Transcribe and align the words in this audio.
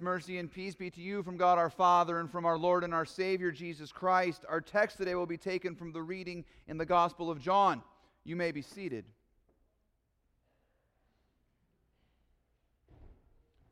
Mercy 0.00 0.38
and 0.38 0.50
peace 0.50 0.74
be 0.74 0.90
to 0.90 1.00
you 1.00 1.22
from 1.22 1.36
God 1.36 1.58
our 1.58 1.70
Father 1.70 2.20
and 2.20 2.30
from 2.30 2.44
our 2.44 2.58
Lord 2.58 2.84
and 2.84 2.94
our 2.94 3.04
Savior 3.04 3.50
Jesus 3.50 3.92
Christ. 3.92 4.44
Our 4.48 4.60
text 4.60 4.96
today 4.96 5.14
will 5.14 5.26
be 5.26 5.36
taken 5.36 5.74
from 5.74 5.92
the 5.92 6.02
reading 6.02 6.44
in 6.66 6.78
the 6.78 6.86
Gospel 6.86 7.30
of 7.30 7.40
John. 7.40 7.82
You 8.24 8.36
may 8.36 8.52
be 8.52 8.62
seated. 8.62 9.04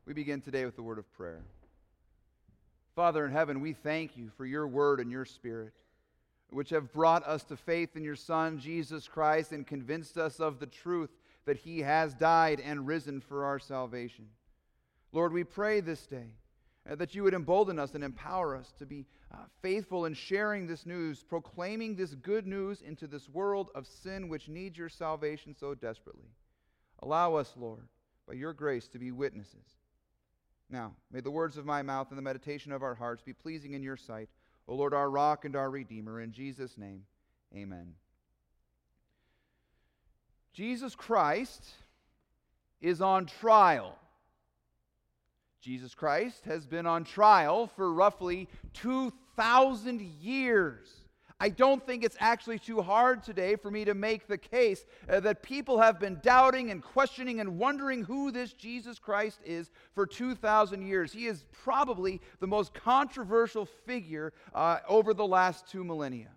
We 0.05 0.13
begin 0.13 0.41
today 0.41 0.65
with 0.65 0.75
the 0.75 0.83
word 0.83 0.99
of 0.99 1.11
prayer. 1.13 1.41
Father 2.95 3.25
in 3.25 3.31
heaven, 3.31 3.59
we 3.59 3.73
thank 3.73 4.17
you 4.17 4.31
for 4.37 4.45
your 4.45 4.67
word 4.67 4.99
and 4.99 5.11
your 5.11 5.25
spirit, 5.25 5.73
which 6.49 6.69
have 6.69 6.93
brought 6.93 7.27
us 7.27 7.43
to 7.43 7.57
faith 7.57 7.95
in 7.95 8.03
your 8.03 8.15
Son, 8.15 8.57
Jesus 8.57 9.07
Christ, 9.07 9.51
and 9.51 9.67
convinced 9.67 10.17
us 10.17 10.39
of 10.39 10.59
the 10.59 10.65
truth 10.65 11.11
that 11.45 11.57
he 11.57 11.81
has 11.81 12.13
died 12.13 12.59
and 12.59 12.87
risen 12.87 13.21
for 13.21 13.45
our 13.45 13.59
salvation. 13.59 14.25
Lord, 15.11 15.33
we 15.33 15.43
pray 15.43 15.79
this 15.79 16.05
day 16.05 16.31
uh, 16.89 16.95
that 16.95 17.15
you 17.15 17.23
would 17.23 17.33
embolden 17.33 17.79
us 17.79 17.95
and 17.95 18.03
empower 18.03 18.55
us 18.55 18.73
to 18.79 18.85
be 18.85 19.05
uh, 19.33 19.37
faithful 19.61 20.05
in 20.05 20.13
sharing 20.13 20.67
this 20.67 20.85
news, 20.85 21.23
proclaiming 21.23 21.95
this 21.95 22.15
good 22.15 22.47
news 22.47 22.81
into 22.81 23.07
this 23.07 23.27
world 23.29 23.69
of 23.75 23.87
sin 23.87 24.29
which 24.29 24.47
needs 24.47 24.77
your 24.77 24.89
salvation 24.89 25.55
so 25.57 25.73
desperately. 25.73 26.29
Allow 26.99 27.35
us, 27.35 27.53
Lord, 27.55 27.87
by 28.27 28.33
your 28.33 28.53
grace 28.53 28.87
to 28.89 28.99
be 28.99 29.11
witnesses. 29.11 29.65
Now, 30.69 30.93
may 31.11 31.21
the 31.21 31.31
words 31.31 31.57
of 31.57 31.65
my 31.65 31.81
mouth 31.81 32.07
and 32.09 32.17
the 32.17 32.23
meditation 32.23 32.71
of 32.71 32.83
our 32.83 32.95
hearts 32.95 33.21
be 33.21 33.33
pleasing 33.33 33.73
in 33.73 33.83
your 33.83 33.97
sight, 33.97 34.29
O 34.67 34.75
Lord, 34.75 34.93
our 34.93 35.09
rock 35.09 35.45
and 35.45 35.55
our 35.55 35.69
redeemer. 35.69 36.19
In 36.19 36.33
Jesus' 36.33 36.77
name, 36.77 37.03
amen. 37.55 37.93
Jesus 40.53 40.95
Christ 40.95 41.63
is 42.81 43.01
on 43.01 43.27
trial. 43.27 43.97
Jesus 45.61 45.95
Christ 45.95 46.45
has 46.45 46.65
been 46.65 46.85
on 46.85 47.03
trial 47.03 47.67
for 47.67 47.91
roughly 47.91 48.47
2,000 48.73 50.01
years. 50.21 50.87
I 51.39 51.49
don't 51.49 51.85
think 51.85 52.03
it's 52.03 52.17
actually 52.19 52.57
too 52.57 52.81
hard 52.81 53.23
today 53.23 53.55
for 53.55 53.69
me 53.69 53.85
to 53.85 53.93
make 53.93 54.27
the 54.27 54.39
case 54.39 54.85
uh, 55.07 55.19
that 55.19 55.43
people 55.43 55.79
have 55.79 55.99
been 55.99 56.19
doubting 56.23 56.71
and 56.71 56.81
questioning 56.81 57.39
and 57.39 57.59
wondering 57.59 58.03
who 58.03 58.31
this 58.31 58.53
Jesus 58.53 58.97
Christ 58.97 59.39
is 59.45 59.69
for 59.93 60.07
2,000 60.07 60.81
years. 60.81 61.13
He 61.13 61.27
is 61.27 61.45
probably 61.51 62.21
the 62.39 62.47
most 62.47 62.73
controversial 62.73 63.65
figure 63.65 64.33
uh, 64.55 64.79
over 64.87 65.13
the 65.13 65.27
last 65.27 65.67
two 65.67 65.83
millennia. 65.83 66.29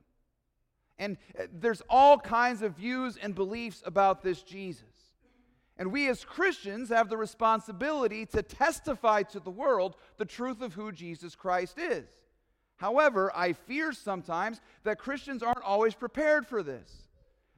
And 0.99 1.17
uh, 1.39 1.45
there's 1.51 1.83
all 1.89 2.19
kinds 2.19 2.61
of 2.61 2.77
views 2.77 3.17
and 3.17 3.35
beliefs 3.35 3.83
about 3.87 4.23
this 4.23 4.43
Jesus. 4.43 4.85
And 5.81 5.91
we 5.91 6.09
as 6.11 6.27
Christians 6.27 6.91
have 6.91 7.09
the 7.09 7.17
responsibility 7.17 8.27
to 8.27 8.43
testify 8.43 9.23
to 9.23 9.41
the 9.41 9.51
world 9.51 9.97
the 10.19 10.27
truth 10.27 10.61
of 10.61 10.75
who 10.75 10.93
Jesus 10.93 11.35
Christ 11.35 11.79
is. 11.79 12.07
However, 12.77 13.33
I 13.35 13.55
fear 13.55 13.95
sometimes 13.95 14.61
that 14.85 14.99
Christians 14.99 15.43
aren't 15.43 15.65
always 15.65 15.95
prepared 15.95 16.47
for 16.47 16.63
this. 16.63 17.09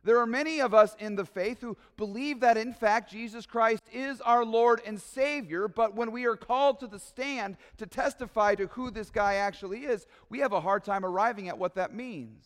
There 0.05 0.21
are 0.21 0.27
many 0.27 0.61
of 0.61 0.73
us 0.73 0.95
in 1.01 1.17
the 1.17 1.25
faith 1.25 1.61
who 1.61 1.77
believe 1.97 2.39
that, 2.41 2.57
in 2.57 2.73
fact, 2.73 3.11
Jesus 3.11 3.45
Christ 3.45 3.83
is 3.93 4.21
our 4.21 4.45
Lord 4.45 4.81
and 4.87 5.01
Savior, 5.01 5.67
but 5.67 5.97
when 5.97 6.13
we 6.13 6.25
are 6.25 6.37
called 6.37 6.79
to 6.79 6.87
the 6.87 7.01
stand 7.01 7.57
to 7.79 7.87
testify 7.87 8.55
to 8.55 8.69
who 8.69 8.93
this 8.93 9.11
guy 9.11 9.35
actually 9.35 9.81
is, 9.81 10.07
we 10.29 10.39
have 10.39 10.53
a 10.53 10.61
hard 10.61 10.85
time 10.85 11.05
arriving 11.05 11.49
at 11.49 11.59
what 11.59 11.75
that 11.75 11.93
means. 11.93 12.45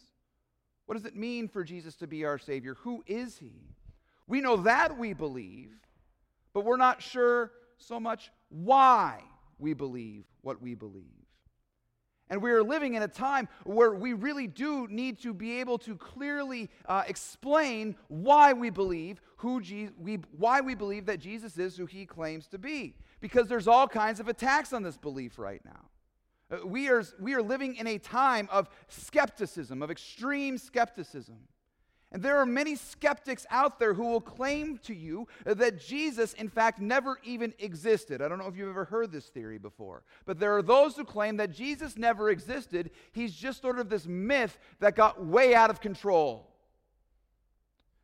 What 0.86 0.96
does 0.96 1.04
it 1.04 1.16
mean 1.16 1.48
for 1.48 1.64
Jesus 1.64 1.96
to 1.96 2.06
be 2.06 2.24
our 2.24 2.38
Savior? 2.38 2.76
Who 2.80 3.04
is 3.06 3.36
He? 3.36 3.52
We 4.26 4.40
know 4.40 4.56
that 4.58 4.98
we 4.98 5.12
believe, 5.12 5.72
but 6.52 6.64
we're 6.64 6.76
not 6.76 7.02
sure 7.02 7.52
so 7.78 8.00
much 8.00 8.30
why 8.48 9.22
we 9.58 9.74
believe 9.74 10.24
what 10.42 10.60
we 10.60 10.74
believe. 10.74 11.04
And 12.28 12.42
we 12.42 12.50
are 12.50 12.62
living 12.62 12.94
in 12.94 13.02
a 13.02 13.08
time 13.08 13.48
where 13.64 13.92
we 13.92 14.12
really 14.12 14.48
do 14.48 14.88
need 14.88 15.20
to 15.22 15.32
be 15.32 15.60
able 15.60 15.78
to 15.78 15.94
clearly 15.94 16.68
uh, 16.86 17.04
explain 17.06 17.94
why 18.08 18.52
we 18.52 18.70
believe 18.70 19.20
who 19.36 19.60
Je- 19.60 19.90
we, 19.98 20.16
why 20.36 20.60
we 20.60 20.74
believe 20.74 21.06
that 21.06 21.20
Jesus 21.20 21.56
is 21.56 21.76
who 21.76 21.86
he 21.86 22.04
claims 22.04 22.48
to 22.48 22.58
be. 22.58 22.96
Because 23.20 23.46
there's 23.46 23.68
all 23.68 23.86
kinds 23.86 24.18
of 24.18 24.28
attacks 24.28 24.72
on 24.72 24.82
this 24.82 24.96
belief 24.96 25.38
right 25.38 25.62
now. 25.64 25.86
Uh, 26.50 26.66
we, 26.66 26.88
are, 26.88 27.04
we 27.20 27.34
are 27.34 27.42
living 27.42 27.76
in 27.76 27.86
a 27.86 27.98
time 27.98 28.48
of 28.50 28.68
skepticism, 28.88 29.82
of 29.82 29.90
extreme 29.90 30.58
skepticism. 30.58 31.36
And 32.12 32.22
there 32.22 32.38
are 32.38 32.46
many 32.46 32.76
skeptics 32.76 33.46
out 33.50 33.78
there 33.78 33.92
who 33.92 34.04
will 34.04 34.20
claim 34.20 34.78
to 34.84 34.94
you 34.94 35.26
that 35.44 35.80
Jesus, 35.80 36.34
in 36.34 36.48
fact, 36.48 36.80
never 36.80 37.18
even 37.24 37.52
existed. 37.58 38.22
I 38.22 38.28
don't 38.28 38.38
know 38.38 38.46
if 38.46 38.56
you've 38.56 38.68
ever 38.68 38.84
heard 38.84 39.10
this 39.10 39.26
theory 39.26 39.58
before, 39.58 40.04
but 40.24 40.38
there 40.38 40.56
are 40.56 40.62
those 40.62 40.96
who 40.96 41.04
claim 41.04 41.36
that 41.38 41.50
Jesus 41.50 41.96
never 41.96 42.30
existed. 42.30 42.90
He's 43.12 43.34
just 43.34 43.60
sort 43.60 43.80
of 43.80 43.88
this 43.88 44.06
myth 44.06 44.56
that 44.78 44.94
got 44.94 45.24
way 45.24 45.54
out 45.54 45.68
of 45.68 45.80
control. 45.80 46.48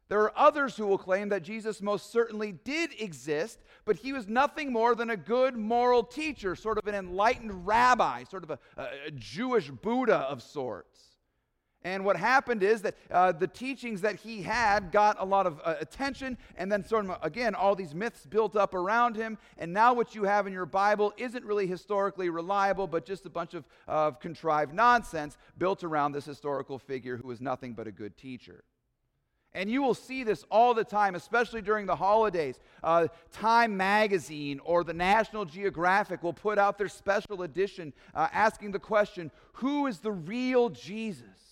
There 0.08 0.20
are 0.20 0.32
others 0.36 0.76
who 0.76 0.86
will 0.86 0.98
claim 0.98 1.30
that 1.30 1.42
Jesus 1.42 1.80
most 1.80 2.12
certainly 2.12 2.52
did 2.52 2.90
exist, 2.98 3.60
but 3.86 3.96
he 3.96 4.12
was 4.12 4.28
nothing 4.28 4.70
more 4.70 4.94
than 4.94 5.08
a 5.08 5.16
good 5.16 5.56
moral 5.56 6.02
teacher, 6.02 6.54
sort 6.54 6.76
of 6.76 6.86
an 6.86 6.94
enlightened 6.94 7.66
rabbi, 7.66 8.24
sort 8.24 8.42
of 8.42 8.50
a, 8.50 8.58
a 8.76 9.10
Jewish 9.12 9.70
Buddha 9.70 10.16
of 10.16 10.42
sorts. 10.42 11.12
And 11.84 12.04
what 12.04 12.16
happened 12.16 12.62
is 12.62 12.82
that 12.82 12.94
uh, 13.10 13.32
the 13.32 13.48
teachings 13.48 14.00
that 14.03 14.16
he 14.16 14.43
had 14.43 14.93
got 14.93 15.16
a 15.19 15.25
lot 15.25 15.47
of 15.47 15.60
uh, 15.65 15.75
attention, 15.81 16.38
and 16.56 16.70
then, 16.70 16.84
sort 16.84 17.06
of, 17.06 17.19
again, 17.22 17.54
all 17.54 17.75
these 17.75 17.94
myths 17.94 18.25
built 18.25 18.54
up 18.56 18.75
around 18.75 19.16
him. 19.16 19.37
And 19.59 19.72
now, 19.72 19.93
what 19.93 20.15
you 20.15 20.22
have 20.25 20.47
in 20.47 20.53
your 20.53 20.66
Bible 20.66 21.12
isn't 21.16 21.44
really 21.44 21.66
historically 21.66 22.28
reliable, 22.31 22.87
but 22.87 23.04
just 23.04 23.26
a 23.26 23.31
bunch 23.31 23.54
of, 23.54 23.65
of 23.88 24.20
contrived 24.20 24.72
nonsense 24.72 25.37
built 25.59 25.82
around 25.82 26.12
this 26.12 26.25
historical 26.25 26.78
figure 26.78 27.16
who 27.16 27.26
was 27.26 27.41
nothing 27.41 27.72
but 27.72 27.87
a 27.87 27.93
good 27.93 28.16
teacher. 28.16 28.62
And 29.54 29.70
you 29.70 29.82
will 29.82 29.94
see 29.94 30.25
this 30.25 30.44
all 30.50 30.72
the 30.72 30.84
time, 30.84 31.14
especially 31.14 31.60
during 31.60 31.84
the 31.84 31.97
holidays. 31.97 32.59
Uh, 32.82 33.09
time 33.32 33.76
Magazine 33.76 34.60
or 34.64 34.82
the 34.82 34.94
National 34.94 35.44
Geographic 35.44 36.22
will 36.22 36.32
put 36.32 36.59
out 36.59 36.78
their 36.78 36.88
special 36.88 37.43
edition 37.43 37.93
uh, 38.14 38.28
asking 38.32 38.70
the 38.70 38.78
question 38.78 39.31
Who 39.54 39.87
is 39.88 39.99
the 39.99 40.12
real 40.12 40.70
Jesus? 40.70 41.51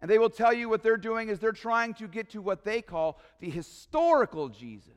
And 0.00 0.10
they 0.10 0.18
will 0.18 0.30
tell 0.30 0.52
you 0.52 0.68
what 0.68 0.82
they're 0.82 0.96
doing 0.96 1.28
is 1.28 1.38
they're 1.38 1.52
trying 1.52 1.94
to 1.94 2.06
get 2.06 2.30
to 2.30 2.42
what 2.42 2.64
they 2.64 2.82
call 2.82 3.18
the 3.40 3.48
historical 3.48 4.48
Jesus, 4.48 4.92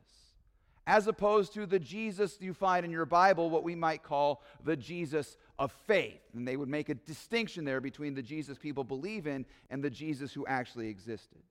as 0.85 1.07
opposed 1.07 1.53
to 1.53 1.65
the 1.65 1.79
Jesus 1.79 2.37
you 2.41 2.53
find 2.53 2.83
in 2.83 2.91
your 2.91 3.05
Bible, 3.05 3.49
what 3.49 3.63
we 3.63 3.75
might 3.75 4.03
call 4.03 4.43
the 4.63 4.75
Jesus 4.75 5.37
of 5.57 5.71
faith. 5.87 6.21
And 6.33 6.47
they 6.47 6.57
would 6.57 6.67
make 6.67 6.89
a 6.89 6.95
distinction 6.95 7.63
there 7.63 7.79
between 7.79 8.13
the 8.13 8.21
Jesus 8.21 8.57
people 8.57 8.83
believe 8.83 9.25
in 9.25 9.45
and 9.69 9.81
the 9.81 9.89
Jesus 9.89 10.33
who 10.33 10.45
actually 10.45 10.89
existed. 10.89 11.41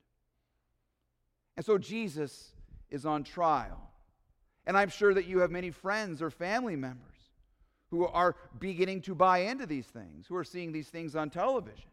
And 1.56 1.64
so 1.64 1.78
Jesus 1.78 2.53
is 2.91 3.06
on 3.06 3.25
trial. 3.25 3.91
And 4.66 4.76
I'm 4.76 4.91
sure 4.91 5.14
that 5.14 5.26
you 5.26 5.38
have 5.38 5.50
many 5.50 5.70
friends 5.70 6.20
or 6.20 6.31
family 6.31 6.76
members 6.76 7.04
who 7.91 8.06
are 8.06 8.37
beginning 8.58 9.00
to 9.03 9.14
buy 9.14 9.38
into 9.38 9.64
these 9.64 9.87
things, 9.87 10.26
who 10.26 10.37
are 10.37 10.44
seeing 10.44 10.72
these 10.72 10.88
things 10.88 11.16
on 11.16 11.31
television 11.31 11.88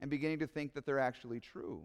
and 0.00 0.10
beginning 0.10 0.38
to 0.40 0.46
think 0.46 0.74
that 0.74 0.86
they're 0.86 0.98
actually 0.98 1.40
true. 1.40 1.82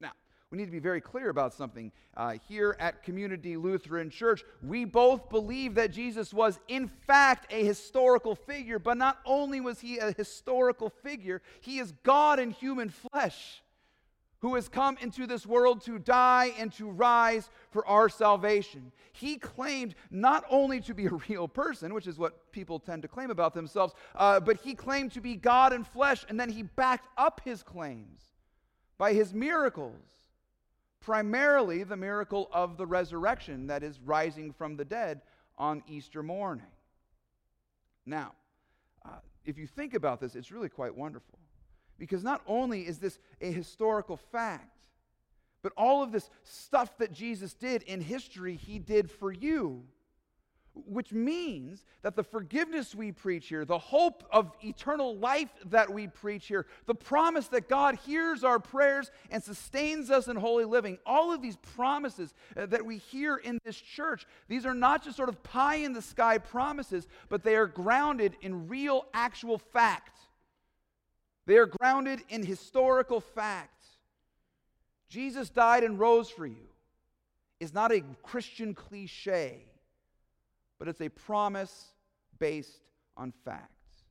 Now, 0.00 0.12
we 0.50 0.58
need 0.58 0.66
to 0.66 0.72
be 0.72 0.80
very 0.80 1.00
clear 1.00 1.28
about 1.28 1.54
something. 1.54 1.92
Uh, 2.16 2.34
here 2.48 2.76
at 2.80 3.02
Community 3.02 3.56
Lutheran 3.56 4.10
Church, 4.10 4.42
we 4.62 4.84
both 4.84 5.28
believe 5.28 5.74
that 5.76 5.92
Jesus 5.92 6.34
was, 6.34 6.58
in 6.68 6.88
fact, 7.06 7.52
a 7.52 7.64
historical 7.64 8.34
figure, 8.34 8.78
but 8.78 8.96
not 8.96 9.18
only 9.24 9.60
was 9.60 9.80
he 9.80 9.98
a 9.98 10.12
historical 10.12 10.90
figure, 10.90 11.42
he 11.60 11.78
is 11.78 11.92
God 12.02 12.40
in 12.40 12.50
human 12.50 12.88
flesh 12.88 13.62
who 14.40 14.54
has 14.54 14.68
come 14.68 14.96
into 15.00 15.26
this 15.26 15.46
world 15.46 15.82
to 15.84 15.98
die 15.98 16.52
and 16.58 16.72
to 16.72 16.90
rise 16.90 17.50
for 17.70 17.86
our 17.86 18.08
salvation. 18.08 18.90
He 19.12 19.36
claimed 19.36 19.94
not 20.10 20.44
only 20.48 20.80
to 20.80 20.94
be 20.94 21.06
a 21.06 21.18
real 21.28 21.46
person, 21.46 21.92
which 21.92 22.06
is 22.06 22.18
what 22.18 22.50
people 22.52 22.78
tend 22.78 23.02
to 23.02 23.08
claim 23.08 23.30
about 23.30 23.54
themselves, 23.54 23.94
uh, 24.14 24.40
but 24.40 24.56
he 24.56 24.74
claimed 24.74 25.12
to 25.12 25.20
be 25.20 25.36
God 25.36 25.72
in 25.72 25.84
flesh, 25.84 26.24
and 26.28 26.40
then 26.40 26.48
he 26.48 26.62
backed 26.62 27.08
up 27.18 27.42
his 27.44 27.62
claims 27.62 28.22
by 28.98 29.12
his 29.12 29.34
miracles. 29.34 30.04
Primarily 31.00 31.82
the 31.82 31.96
miracle 31.96 32.50
of 32.52 32.76
the 32.76 32.86
resurrection, 32.86 33.66
that 33.68 33.82
is, 33.82 33.98
rising 34.00 34.52
from 34.52 34.76
the 34.76 34.84
dead 34.84 35.22
on 35.56 35.82
Easter 35.86 36.22
morning. 36.22 36.66
Now, 38.06 38.32
uh, 39.04 39.18
if 39.44 39.58
you 39.58 39.66
think 39.66 39.94
about 39.94 40.20
this, 40.20 40.34
it's 40.34 40.50
really 40.50 40.68
quite 40.68 40.94
wonderful. 40.94 41.38
Because 42.00 42.24
not 42.24 42.40
only 42.46 42.80
is 42.80 42.98
this 42.98 43.20
a 43.40 43.52
historical 43.52 44.16
fact, 44.16 44.78
but 45.62 45.72
all 45.76 46.02
of 46.02 46.10
this 46.10 46.30
stuff 46.42 46.96
that 46.98 47.12
Jesus 47.12 47.52
did 47.52 47.82
in 47.82 48.00
history, 48.00 48.56
he 48.56 48.78
did 48.80 49.08
for 49.10 49.30
you. 49.30 49.84
which 50.86 51.12
means 51.12 51.84
that 52.02 52.16
the 52.16 52.22
forgiveness 52.22 52.94
we 52.94 53.12
preach 53.12 53.48
here, 53.48 53.64
the 53.64 53.78
hope 53.78 54.24
of 54.30 54.52
eternal 54.62 55.16
life 55.16 55.50
that 55.66 55.92
we 55.92 56.06
preach 56.06 56.46
here, 56.46 56.66
the 56.86 56.94
promise 56.94 57.48
that 57.48 57.68
God 57.68 57.96
hears 58.06 58.44
our 58.44 58.58
prayers 58.58 59.10
and 59.30 59.42
sustains 59.42 60.10
us 60.10 60.28
in 60.28 60.36
holy 60.36 60.64
living, 60.64 60.98
all 61.04 61.32
of 61.32 61.42
these 61.42 61.56
promises 61.56 62.34
uh, 62.56 62.66
that 62.66 62.84
we 62.84 62.98
hear 62.98 63.36
in 63.36 63.58
this 63.64 63.76
church, 63.76 64.26
these 64.48 64.64
are 64.64 64.74
not 64.74 65.04
just 65.04 65.16
sort 65.16 65.28
of 65.28 65.42
pie 65.42 65.76
in 65.76 65.92
the 65.92 66.02
sky 66.02 66.38
promises, 66.38 67.08
but 67.28 67.42
they 67.42 67.56
are 67.56 67.66
grounded 67.66 68.36
in 68.40 68.68
real, 68.68 69.06
actual 69.12 69.58
fact. 69.58 70.18
They 71.50 71.56
are 71.56 71.66
grounded 71.66 72.20
in 72.28 72.46
historical 72.46 73.20
fact. 73.20 73.82
Jesus 75.08 75.50
died 75.50 75.82
and 75.82 75.98
rose 75.98 76.30
for 76.30 76.46
you 76.46 76.68
is 77.58 77.74
not 77.74 77.90
a 77.90 78.04
Christian 78.22 78.72
cliche 78.72 79.64
but 80.78 80.86
it's 80.86 81.00
a 81.00 81.08
promise 81.08 81.88
based 82.38 82.84
on 83.16 83.32
facts. 83.44 84.04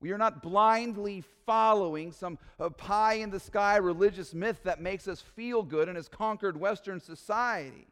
We 0.00 0.10
are 0.10 0.16
not 0.16 0.40
blindly 0.40 1.22
following 1.44 2.12
some 2.12 2.38
uh, 2.58 2.70
pie 2.70 3.16
in 3.16 3.28
the 3.28 3.38
sky 3.38 3.76
religious 3.76 4.32
myth 4.32 4.60
that 4.64 4.80
makes 4.80 5.06
us 5.06 5.20
feel 5.20 5.62
good 5.62 5.86
and 5.86 5.96
has 5.96 6.08
conquered 6.08 6.58
Western 6.58 6.98
society. 6.98 7.88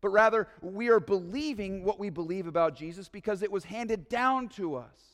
But 0.00 0.10
rather, 0.10 0.46
we 0.62 0.88
are 0.88 1.00
believing 1.00 1.82
what 1.82 1.98
we 1.98 2.10
believe 2.10 2.46
about 2.46 2.76
Jesus 2.76 3.08
because 3.08 3.42
it 3.42 3.50
was 3.50 3.64
handed 3.64 4.08
down 4.08 4.50
to 4.50 4.76
us 4.76 5.09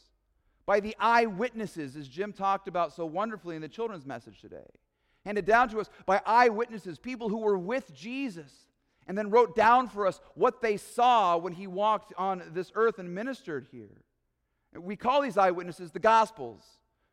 by 0.67 0.81
the 0.81 0.97
eyewitnesses, 0.99 1.97
as 1.97 2.09
Jim 2.09 2.33
talked 2.33 2.69
about 2.69 2.93
so 2.93 3.07
wonderfully 3.07 3.57
in 3.57 3.63
the 3.63 3.69
children's 3.69 4.05
message 4.05 4.41
today. 4.41 4.67
Handed 5.25 5.47
down 5.47 5.69
to 5.71 5.81
us 5.81 5.89
by 6.05 6.21
eyewitnesses, 6.27 6.99
people 6.99 7.29
who 7.29 7.39
were 7.39 7.59
with 7.59 7.95
Jesus 7.95 8.53
and 9.07 9.17
then 9.17 9.31
wrote 9.31 9.55
down 9.55 9.89
for 9.89 10.07
us 10.07 10.21
what 10.35 10.61
they 10.61 10.77
saw 10.77 11.37
when 11.37 11.53
he 11.53 11.67
walked 11.67 12.13
on 12.19 12.43
this 12.53 12.73
earth 12.75 12.99
and 12.99 13.15
ministered 13.15 13.69
here. 13.71 14.03
We 14.77 14.97
call 14.97 15.23
these 15.23 15.39
eyewitnesses 15.39 15.93
the 15.93 16.01
Gospels 16.01 16.63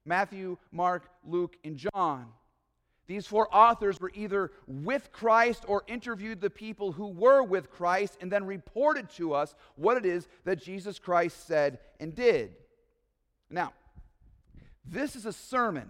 Matthew, 0.06 0.58
Mark, 0.72 1.10
Luke, 1.24 1.56
and 1.64 1.78
John. 1.78 2.28
These 3.06 3.28
four 3.28 3.54
authors 3.54 4.00
were 4.00 4.12
either 4.16 4.52
with 4.68 5.12
Christ 5.12 5.64
or 5.68 5.84
interviewed 5.88 6.42
the 6.42 6.50
people 6.50 6.92
who 6.92 7.08
were 7.08 7.44
with 7.44 7.70
Christ 7.70 8.18
and 8.22 8.32
then 8.32 8.46
reported 8.46 9.10
to 9.12 9.34
us 9.34 9.56
what 9.76 9.98
it 9.98 10.06
is 10.06 10.28
that 10.46 10.62
Jesus 10.62 11.00
Christ 11.00 11.46
said 11.46 11.80
and 12.00 12.16
did. 12.16 12.56
Now, 13.54 13.72
this 14.84 15.16
is 15.16 15.26
a 15.26 15.32
sermon, 15.32 15.88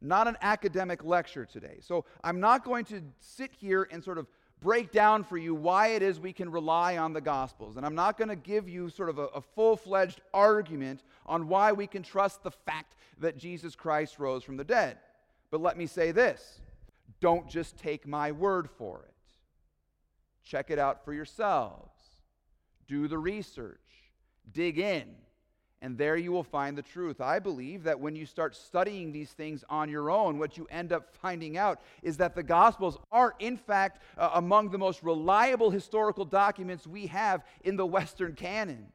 not 0.00 0.28
an 0.28 0.36
academic 0.40 1.04
lecture 1.04 1.44
today. 1.44 1.78
So 1.80 2.04
I'm 2.22 2.38
not 2.38 2.64
going 2.64 2.84
to 2.86 3.02
sit 3.18 3.50
here 3.52 3.88
and 3.90 4.02
sort 4.02 4.16
of 4.16 4.28
break 4.60 4.92
down 4.92 5.24
for 5.24 5.36
you 5.36 5.54
why 5.54 5.88
it 5.88 6.02
is 6.02 6.20
we 6.20 6.32
can 6.32 6.50
rely 6.50 6.98
on 6.98 7.12
the 7.12 7.20
Gospels. 7.20 7.76
And 7.76 7.84
I'm 7.84 7.96
not 7.96 8.16
going 8.16 8.28
to 8.28 8.36
give 8.36 8.68
you 8.68 8.90
sort 8.90 9.08
of 9.08 9.18
a, 9.18 9.26
a 9.26 9.40
full 9.40 9.76
fledged 9.76 10.20
argument 10.32 11.02
on 11.26 11.48
why 11.48 11.72
we 11.72 11.86
can 11.86 12.02
trust 12.02 12.44
the 12.44 12.50
fact 12.50 12.94
that 13.18 13.36
Jesus 13.36 13.74
Christ 13.74 14.18
rose 14.18 14.44
from 14.44 14.56
the 14.56 14.64
dead. 14.64 14.98
But 15.50 15.60
let 15.60 15.76
me 15.76 15.86
say 15.86 16.12
this 16.12 16.60
don't 17.20 17.48
just 17.48 17.76
take 17.76 18.06
my 18.06 18.30
word 18.30 18.70
for 18.78 19.04
it, 19.08 19.14
check 20.44 20.70
it 20.70 20.78
out 20.78 21.04
for 21.04 21.12
yourselves, 21.12 21.92
do 22.86 23.08
the 23.08 23.18
research, 23.18 23.80
dig 24.52 24.78
in. 24.78 25.08
And 25.82 25.96
there 25.96 26.16
you 26.16 26.30
will 26.30 26.44
find 26.44 26.76
the 26.76 26.82
truth. 26.82 27.22
I 27.22 27.38
believe 27.38 27.84
that 27.84 27.98
when 27.98 28.14
you 28.14 28.26
start 28.26 28.54
studying 28.54 29.12
these 29.12 29.30
things 29.30 29.64
on 29.70 29.88
your 29.88 30.10
own, 30.10 30.38
what 30.38 30.58
you 30.58 30.66
end 30.70 30.92
up 30.92 31.14
finding 31.14 31.56
out 31.56 31.80
is 32.02 32.18
that 32.18 32.34
the 32.34 32.42
Gospels 32.42 32.98
are, 33.10 33.34
in 33.38 33.56
fact, 33.56 34.02
uh, 34.18 34.30
among 34.34 34.70
the 34.70 34.78
most 34.78 35.02
reliable 35.02 35.70
historical 35.70 36.26
documents 36.26 36.86
we 36.86 37.06
have 37.06 37.42
in 37.64 37.76
the 37.76 37.86
Western 37.86 38.34
canon. 38.34 38.88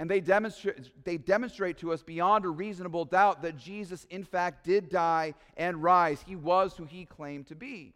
And 0.00 0.10
they 0.10 0.20
demonstrate, 0.20 1.04
they 1.04 1.18
demonstrate 1.18 1.78
to 1.78 1.92
us 1.92 2.02
beyond 2.02 2.44
a 2.46 2.48
reasonable 2.48 3.04
doubt 3.04 3.42
that 3.42 3.56
Jesus, 3.56 4.06
in 4.10 4.24
fact, 4.24 4.64
did 4.64 4.88
die 4.88 5.34
and 5.56 5.82
rise. 5.82 6.24
He 6.26 6.34
was 6.34 6.74
who 6.74 6.84
he 6.84 7.04
claimed 7.04 7.46
to 7.48 7.54
be. 7.54 7.94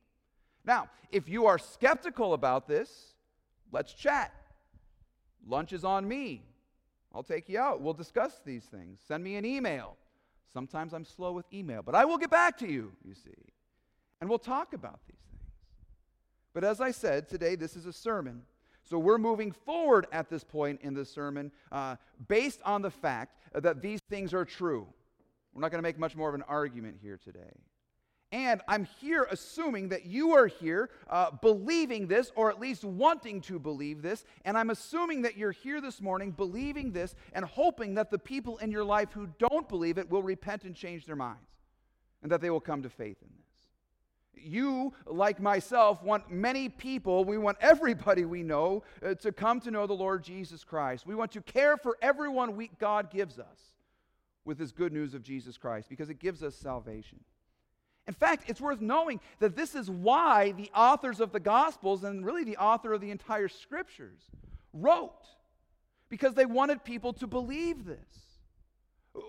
Now, 0.64 0.90
if 1.10 1.28
you 1.28 1.46
are 1.46 1.58
skeptical 1.58 2.34
about 2.34 2.68
this, 2.68 3.14
let's 3.72 3.92
chat. 3.92 4.32
Lunch 5.46 5.72
is 5.72 5.84
on 5.84 6.06
me. 6.06 6.42
I'll 7.14 7.22
take 7.22 7.48
you 7.48 7.58
out. 7.58 7.80
We'll 7.80 7.94
discuss 7.94 8.40
these 8.44 8.64
things. 8.64 9.00
Send 9.06 9.22
me 9.22 9.36
an 9.36 9.44
email. 9.44 9.96
Sometimes 10.52 10.92
I'm 10.92 11.04
slow 11.04 11.32
with 11.32 11.46
email, 11.52 11.82
but 11.82 11.94
I 11.94 12.04
will 12.04 12.18
get 12.18 12.30
back 12.30 12.58
to 12.58 12.70
you, 12.70 12.92
you 13.04 13.14
see. 13.14 13.30
And 14.20 14.28
we'll 14.28 14.38
talk 14.38 14.72
about 14.72 15.00
these 15.06 15.16
things. 15.30 15.52
But 16.52 16.64
as 16.64 16.80
I 16.80 16.90
said, 16.90 17.28
today 17.28 17.56
this 17.56 17.76
is 17.76 17.86
a 17.86 17.92
sermon. 17.92 18.42
So 18.82 18.98
we're 18.98 19.18
moving 19.18 19.52
forward 19.52 20.06
at 20.12 20.28
this 20.28 20.44
point 20.44 20.80
in 20.82 20.92
the 20.92 21.04
sermon 21.04 21.50
uh, 21.72 21.96
based 22.28 22.60
on 22.64 22.82
the 22.82 22.90
fact 22.90 23.38
that 23.54 23.80
these 23.80 24.00
things 24.10 24.34
are 24.34 24.44
true. 24.44 24.86
We're 25.52 25.60
not 25.60 25.70
going 25.70 25.78
to 25.78 25.86
make 25.86 25.98
much 25.98 26.16
more 26.16 26.28
of 26.28 26.34
an 26.34 26.42
argument 26.48 26.98
here 27.00 27.18
today. 27.22 27.54
And 28.34 28.62
I'm 28.66 28.84
here 29.00 29.28
assuming 29.30 29.90
that 29.90 30.06
you 30.06 30.32
are 30.32 30.48
here 30.48 30.90
uh, 31.08 31.30
believing 31.30 32.08
this, 32.08 32.32
or 32.34 32.50
at 32.50 32.58
least 32.58 32.82
wanting 32.82 33.40
to 33.42 33.60
believe 33.60 34.02
this. 34.02 34.24
And 34.44 34.58
I'm 34.58 34.70
assuming 34.70 35.22
that 35.22 35.36
you're 35.36 35.52
here 35.52 35.80
this 35.80 36.00
morning 36.00 36.32
believing 36.32 36.90
this 36.90 37.14
and 37.32 37.44
hoping 37.44 37.94
that 37.94 38.10
the 38.10 38.18
people 38.18 38.58
in 38.58 38.72
your 38.72 38.82
life 38.82 39.12
who 39.12 39.28
don't 39.38 39.68
believe 39.68 39.98
it 39.98 40.10
will 40.10 40.24
repent 40.24 40.64
and 40.64 40.74
change 40.74 41.06
their 41.06 41.14
minds 41.14 41.38
and 42.24 42.32
that 42.32 42.40
they 42.40 42.50
will 42.50 42.58
come 42.58 42.82
to 42.82 42.90
faith 42.90 43.18
in 43.22 43.28
this. 43.38 44.44
You, 44.44 44.94
like 45.06 45.38
myself, 45.38 46.02
want 46.02 46.28
many 46.28 46.68
people, 46.68 47.24
we 47.24 47.38
want 47.38 47.58
everybody 47.60 48.24
we 48.24 48.42
know 48.42 48.82
uh, 49.00 49.14
to 49.14 49.30
come 49.30 49.60
to 49.60 49.70
know 49.70 49.86
the 49.86 49.92
Lord 49.92 50.24
Jesus 50.24 50.64
Christ. 50.64 51.06
We 51.06 51.14
want 51.14 51.30
to 51.32 51.40
care 51.40 51.76
for 51.76 51.96
everyone 52.02 52.56
we, 52.56 52.72
God 52.80 53.12
gives 53.12 53.38
us 53.38 53.76
with 54.44 54.58
this 54.58 54.72
good 54.72 54.92
news 54.92 55.14
of 55.14 55.22
Jesus 55.22 55.56
Christ 55.56 55.88
because 55.88 56.10
it 56.10 56.18
gives 56.18 56.42
us 56.42 56.56
salvation. 56.56 57.20
In 58.06 58.14
fact, 58.14 58.44
it's 58.48 58.60
worth 58.60 58.80
knowing 58.80 59.20
that 59.38 59.56
this 59.56 59.74
is 59.74 59.90
why 59.90 60.52
the 60.52 60.70
authors 60.74 61.20
of 61.20 61.32
the 61.32 61.40
Gospels, 61.40 62.04
and 62.04 62.24
really 62.24 62.44
the 62.44 62.58
author 62.58 62.92
of 62.92 63.00
the 63.00 63.10
entire 63.10 63.48
Scriptures, 63.48 64.20
wrote, 64.72 65.26
because 66.08 66.34
they 66.34 66.46
wanted 66.46 66.84
people 66.84 67.12
to 67.14 67.26
believe 67.26 67.84
this. 67.84 68.23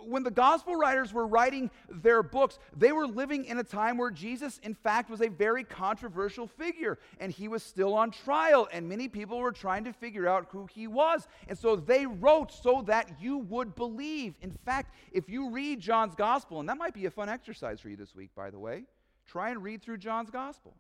When 0.04 0.24
the 0.24 0.32
gospel 0.32 0.76
writers 0.76 1.14
were 1.14 1.28
writing 1.28 1.70
their 1.90 2.24
books, 2.24 2.58
they 2.76 2.92
were 2.92 3.06
living 3.06 3.46
in 3.46 3.60
a 3.60 3.64
time 3.64 3.98
where 3.98 4.10
Jesus, 4.10 4.60
in 4.64 4.74
fact, 4.74 5.12
was 5.12 5.22
a 5.22 5.30
very 5.30 5.64
controversial 5.64 6.48
figure 6.48 6.98
and 7.20 7.32
he 7.32 7.48
was 7.48 7.62
still 7.62 7.94
on 7.94 8.10
trial, 8.10 8.68
and 8.72 8.90
many 8.90 9.08
people 9.08 9.38
were 9.38 9.52
trying 9.52 9.84
to 9.84 9.94
figure 9.94 10.28
out 10.28 10.48
who 10.52 10.68
he 10.74 10.88
was. 10.88 11.28
And 11.48 11.58
so 11.58 11.76
they 11.76 12.08
wrote 12.08 12.52
so 12.52 12.82
that 12.88 13.22
you 13.22 13.38
would 13.38 13.76
believe. 13.76 14.36
In 14.42 14.52
fact, 14.66 14.96
if 15.12 15.30
you 15.30 15.52
read 15.52 15.82
John's 15.82 16.16
gospel, 16.16 16.60
and 16.60 16.68
that 16.68 16.78
might 16.78 16.96
be 16.96 17.06
a 17.06 17.12
fun 17.12 17.30
exercise 17.30 17.80
for 17.80 17.90
you 17.90 17.96
this 17.96 18.16
week, 18.16 18.32
by 18.36 18.50
the 18.50 18.60
way, 18.60 18.86
try 19.28 19.52
and 19.52 19.62
read 19.62 19.84
through 19.84 19.98
John's 19.98 20.32
gospel. 20.32 20.74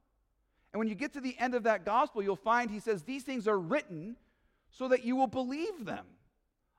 And 0.73 0.79
when 0.79 0.87
you 0.87 0.95
get 0.95 1.13
to 1.13 1.21
the 1.21 1.37
end 1.39 1.53
of 1.53 1.63
that 1.63 1.85
gospel, 1.85 2.23
you'll 2.23 2.35
find 2.35 2.71
he 2.71 2.79
says, 2.79 3.03
These 3.03 3.23
things 3.23 3.47
are 3.47 3.59
written 3.59 4.15
so 4.71 4.87
that 4.87 5.05
you 5.05 5.15
will 5.15 5.27
believe 5.27 5.85
them. 5.85 6.05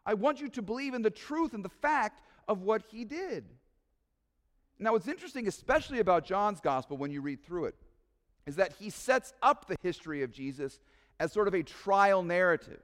I 0.07 0.15
want 0.15 0.41
you 0.41 0.49
to 0.51 0.63
believe 0.63 0.95
in 0.95 1.03
the 1.03 1.11
truth 1.11 1.53
and 1.53 1.65
the 1.65 1.69
fact 1.69 2.23
of 2.49 2.63
what 2.63 2.83
he 2.91 3.05
did. 3.05 3.45
Now, 4.79 4.93
what's 4.93 5.09
interesting, 5.09 5.49
especially 5.49 5.99
about 5.99 6.25
John's 6.25 6.61
gospel 6.61 6.97
when 6.97 7.11
you 7.11 7.21
read 7.21 7.45
through 7.45 7.67
it, 7.67 7.75
is 8.47 8.57
that 8.57 8.75
he 8.79 8.91
sets 8.91 9.33
up 9.43 9.67
the 9.67 9.77
history 9.83 10.23
of 10.23 10.31
Jesus 10.31 10.79
as 11.19 11.33
sort 11.33 11.49
of 11.49 11.55
a 11.55 11.63
trial 11.63 12.23
narrative. 12.23 12.83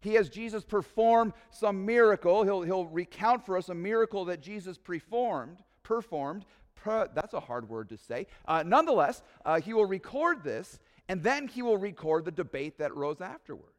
He 0.00 0.14
has 0.14 0.28
Jesus 0.28 0.64
perform 0.64 1.32
some 1.50 1.86
miracle. 1.86 2.42
He'll, 2.42 2.62
he'll 2.62 2.86
recount 2.86 3.46
for 3.46 3.56
us 3.56 3.70
a 3.70 3.74
miracle 3.74 4.26
that 4.26 4.42
Jesus 4.42 4.76
performed, 4.76 5.62
performed. 5.82 6.44
Per, 6.74 7.08
that's 7.14 7.32
a 7.32 7.40
hard 7.40 7.68
word 7.70 7.88
to 7.88 7.96
say. 7.96 8.26
Uh, 8.46 8.62
nonetheless, 8.66 9.22
uh, 9.46 9.60
he 9.60 9.72
will 9.72 9.86
record 9.86 10.44
this, 10.44 10.78
and 11.08 11.22
then 11.22 11.48
he 11.48 11.62
will 11.62 11.78
record 11.78 12.26
the 12.26 12.30
debate 12.30 12.78
that 12.78 12.94
rose 12.94 13.22
afterward. 13.22 13.73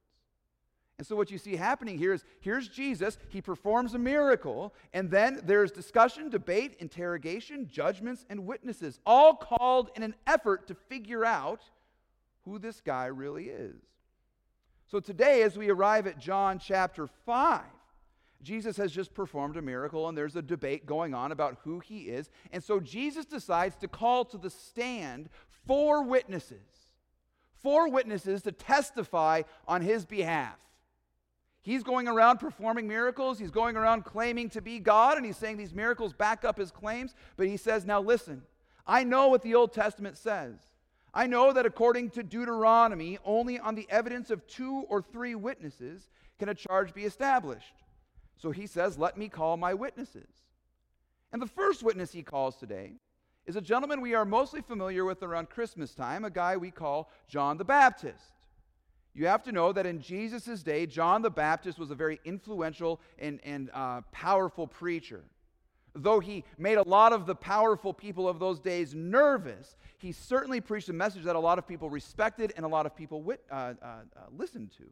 And 0.97 1.05
so, 1.05 1.15
what 1.15 1.29
you 1.29 1.37
see 1.37 1.57
happening 1.57 1.97
here 1.97 2.13
is 2.13 2.23
here's 2.39 2.69
Jesus, 2.69 3.17
he 3.27 3.41
performs 3.41 3.93
a 3.93 3.99
miracle, 3.99 4.73
and 4.93 5.11
then 5.11 5.41
there's 5.43 5.71
discussion, 5.71 6.29
debate, 6.29 6.77
interrogation, 6.79 7.67
judgments, 7.67 8.25
and 8.29 8.45
witnesses, 8.45 8.99
all 9.05 9.35
called 9.35 9.91
in 9.95 10.03
an 10.03 10.15
effort 10.25 10.67
to 10.67 10.75
figure 10.75 11.25
out 11.25 11.63
who 12.45 12.59
this 12.59 12.79
guy 12.79 13.07
really 13.07 13.45
is. 13.45 13.75
So, 14.87 15.01
today, 15.01 15.41
as 15.41 15.57
we 15.57 15.69
arrive 15.69 16.07
at 16.07 16.17
John 16.17 16.59
chapter 16.59 17.07
5, 17.07 17.61
Jesus 18.41 18.77
has 18.77 18.93
just 18.93 19.13
performed 19.13 19.57
a 19.57 19.61
miracle, 19.61 20.07
and 20.07 20.17
there's 20.17 20.37
a 20.37 20.41
debate 20.41 20.85
going 20.85 21.13
on 21.13 21.33
about 21.33 21.57
who 21.63 21.79
he 21.79 22.03
is. 22.03 22.29
And 22.53 22.63
so, 22.63 22.79
Jesus 22.79 23.25
decides 23.25 23.75
to 23.77 23.89
call 23.89 24.23
to 24.25 24.37
the 24.37 24.49
stand 24.49 25.27
four 25.67 26.03
witnesses, 26.03 26.93
four 27.61 27.89
witnesses 27.89 28.43
to 28.43 28.53
testify 28.53 29.41
on 29.67 29.81
his 29.81 30.05
behalf. 30.05 30.55
He's 31.65 31.81
going 31.81 32.07
around 32.07 32.37
performing 32.37 32.87
miracles. 32.87 33.39
He's 33.39 33.49
going 33.49 33.75
around 33.75 34.05
claiming 34.05 34.51
to 34.51 34.61
be 34.61 34.77
God, 34.77 35.17
and 35.17 35.25
he's 35.25 35.35
saying 35.35 35.57
these 35.57 35.73
miracles 35.73 36.13
back 36.13 36.45
up 36.45 36.59
his 36.59 36.69
claims. 36.69 37.15
But 37.37 37.47
he 37.47 37.57
says, 37.57 37.87
Now 37.87 37.99
listen, 37.99 38.43
I 38.85 39.03
know 39.03 39.29
what 39.29 39.41
the 39.41 39.55
Old 39.55 39.73
Testament 39.73 40.15
says. 40.15 40.53
I 41.11 41.25
know 41.25 41.51
that 41.53 41.65
according 41.65 42.11
to 42.11 42.21
Deuteronomy, 42.21 43.17
only 43.25 43.57
on 43.57 43.73
the 43.73 43.87
evidence 43.89 44.29
of 44.29 44.45
two 44.45 44.85
or 44.89 45.01
three 45.01 45.33
witnesses 45.33 46.11
can 46.37 46.49
a 46.49 46.53
charge 46.53 46.93
be 46.93 47.03
established. 47.03 47.73
So 48.37 48.51
he 48.51 48.67
says, 48.67 48.99
Let 48.99 49.17
me 49.17 49.27
call 49.27 49.57
my 49.57 49.73
witnesses. 49.73 50.29
And 51.33 51.41
the 51.41 51.47
first 51.47 51.81
witness 51.81 52.11
he 52.11 52.21
calls 52.21 52.57
today 52.57 52.93
is 53.47 53.55
a 53.55 53.61
gentleman 53.61 54.01
we 54.01 54.13
are 54.13 54.23
mostly 54.23 54.61
familiar 54.61 55.03
with 55.03 55.23
around 55.23 55.49
Christmas 55.49 55.95
time, 55.95 56.25
a 56.25 56.29
guy 56.29 56.57
we 56.57 56.69
call 56.69 57.09
John 57.27 57.57
the 57.57 57.65
Baptist. 57.65 58.35
You 59.15 59.27
have 59.27 59.43
to 59.43 59.53
know 59.53 59.71
that 59.71 59.85
in 59.85 60.01
Jesus' 60.01 60.61
day, 60.61 60.85
John 60.85 61.21
the 61.21 61.29
Baptist 61.29 61.79
was 61.79 61.89
a 61.89 61.95
very 61.95 62.19
influential 62.25 62.99
and, 63.17 63.39
and 63.45 63.71
uh, 63.73 64.01
powerful 64.11 64.67
preacher. 64.67 65.23
Though 65.95 66.19
he 66.19 66.43
made 66.57 66.77
a 66.77 66.83
lot 66.83 67.13
of 67.13 67.25
the 67.25 67.33
powerful 67.33 67.93
people 67.93 68.27
of 68.27 68.39
those 68.39 68.59
days 68.59 68.93
nervous, 68.93 69.77
he 69.97 70.11
certainly 70.11 70.59
preached 70.59 70.89
a 70.89 70.93
message 70.93 71.23
that 71.23 71.37
a 71.37 71.39
lot 71.39 71.57
of 71.57 71.65
people 71.65 71.89
respected 71.89 72.51
and 72.57 72.65
a 72.65 72.67
lot 72.67 72.85
of 72.85 72.93
people 72.93 73.23
wit, 73.23 73.41
uh, 73.49 73.73
uh, 73.81 73.85
uh 73.85 73.99
listened 74.37 74.71
to. 74.77 74.83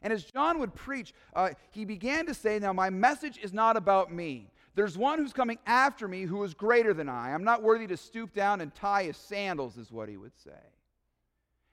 And 0.00 0.10
as 0.10 0.24
John 0.24 0.58
would 0.60 0.74
preach, 0.74 1.12
uh, 1.34 1.50
he 1.72 1.84
began 1.84 2.24
to 2.26 2.34
say, 2.34 2.58
Now, 2.58 2.72
my 2.72 2.88
message 2.88 3.38
is 3.42 3.52
not 3.52 3.76
about 3.76 4.10
me. 4.10 4.50
There's 4.74 4.96
one 4.96 5.18
who's 5.18 5.34
coming 5.34 5.58
after 5.66 6.08
me 6.08 6.22
who 6.22 6.42
is 6.44 6.54
greater 6.54 6.94
than 6.94 7.10
I. 7.10 7.34
I'm 7.34 7.44
not 7.44 7.62
worthy 7.62 7.86
to 7.88 7.96
stoop 7.96 8.32
down 8.32 8.62
and 8.62 8.74
tie 8.74 9.04
his 9.04 9.18
sandals, 9.18 9.76
is 9.76 9.92
what 9.92 10.08
he 10.08 10.16
would 10.16 10.36
say. 10.42 10.52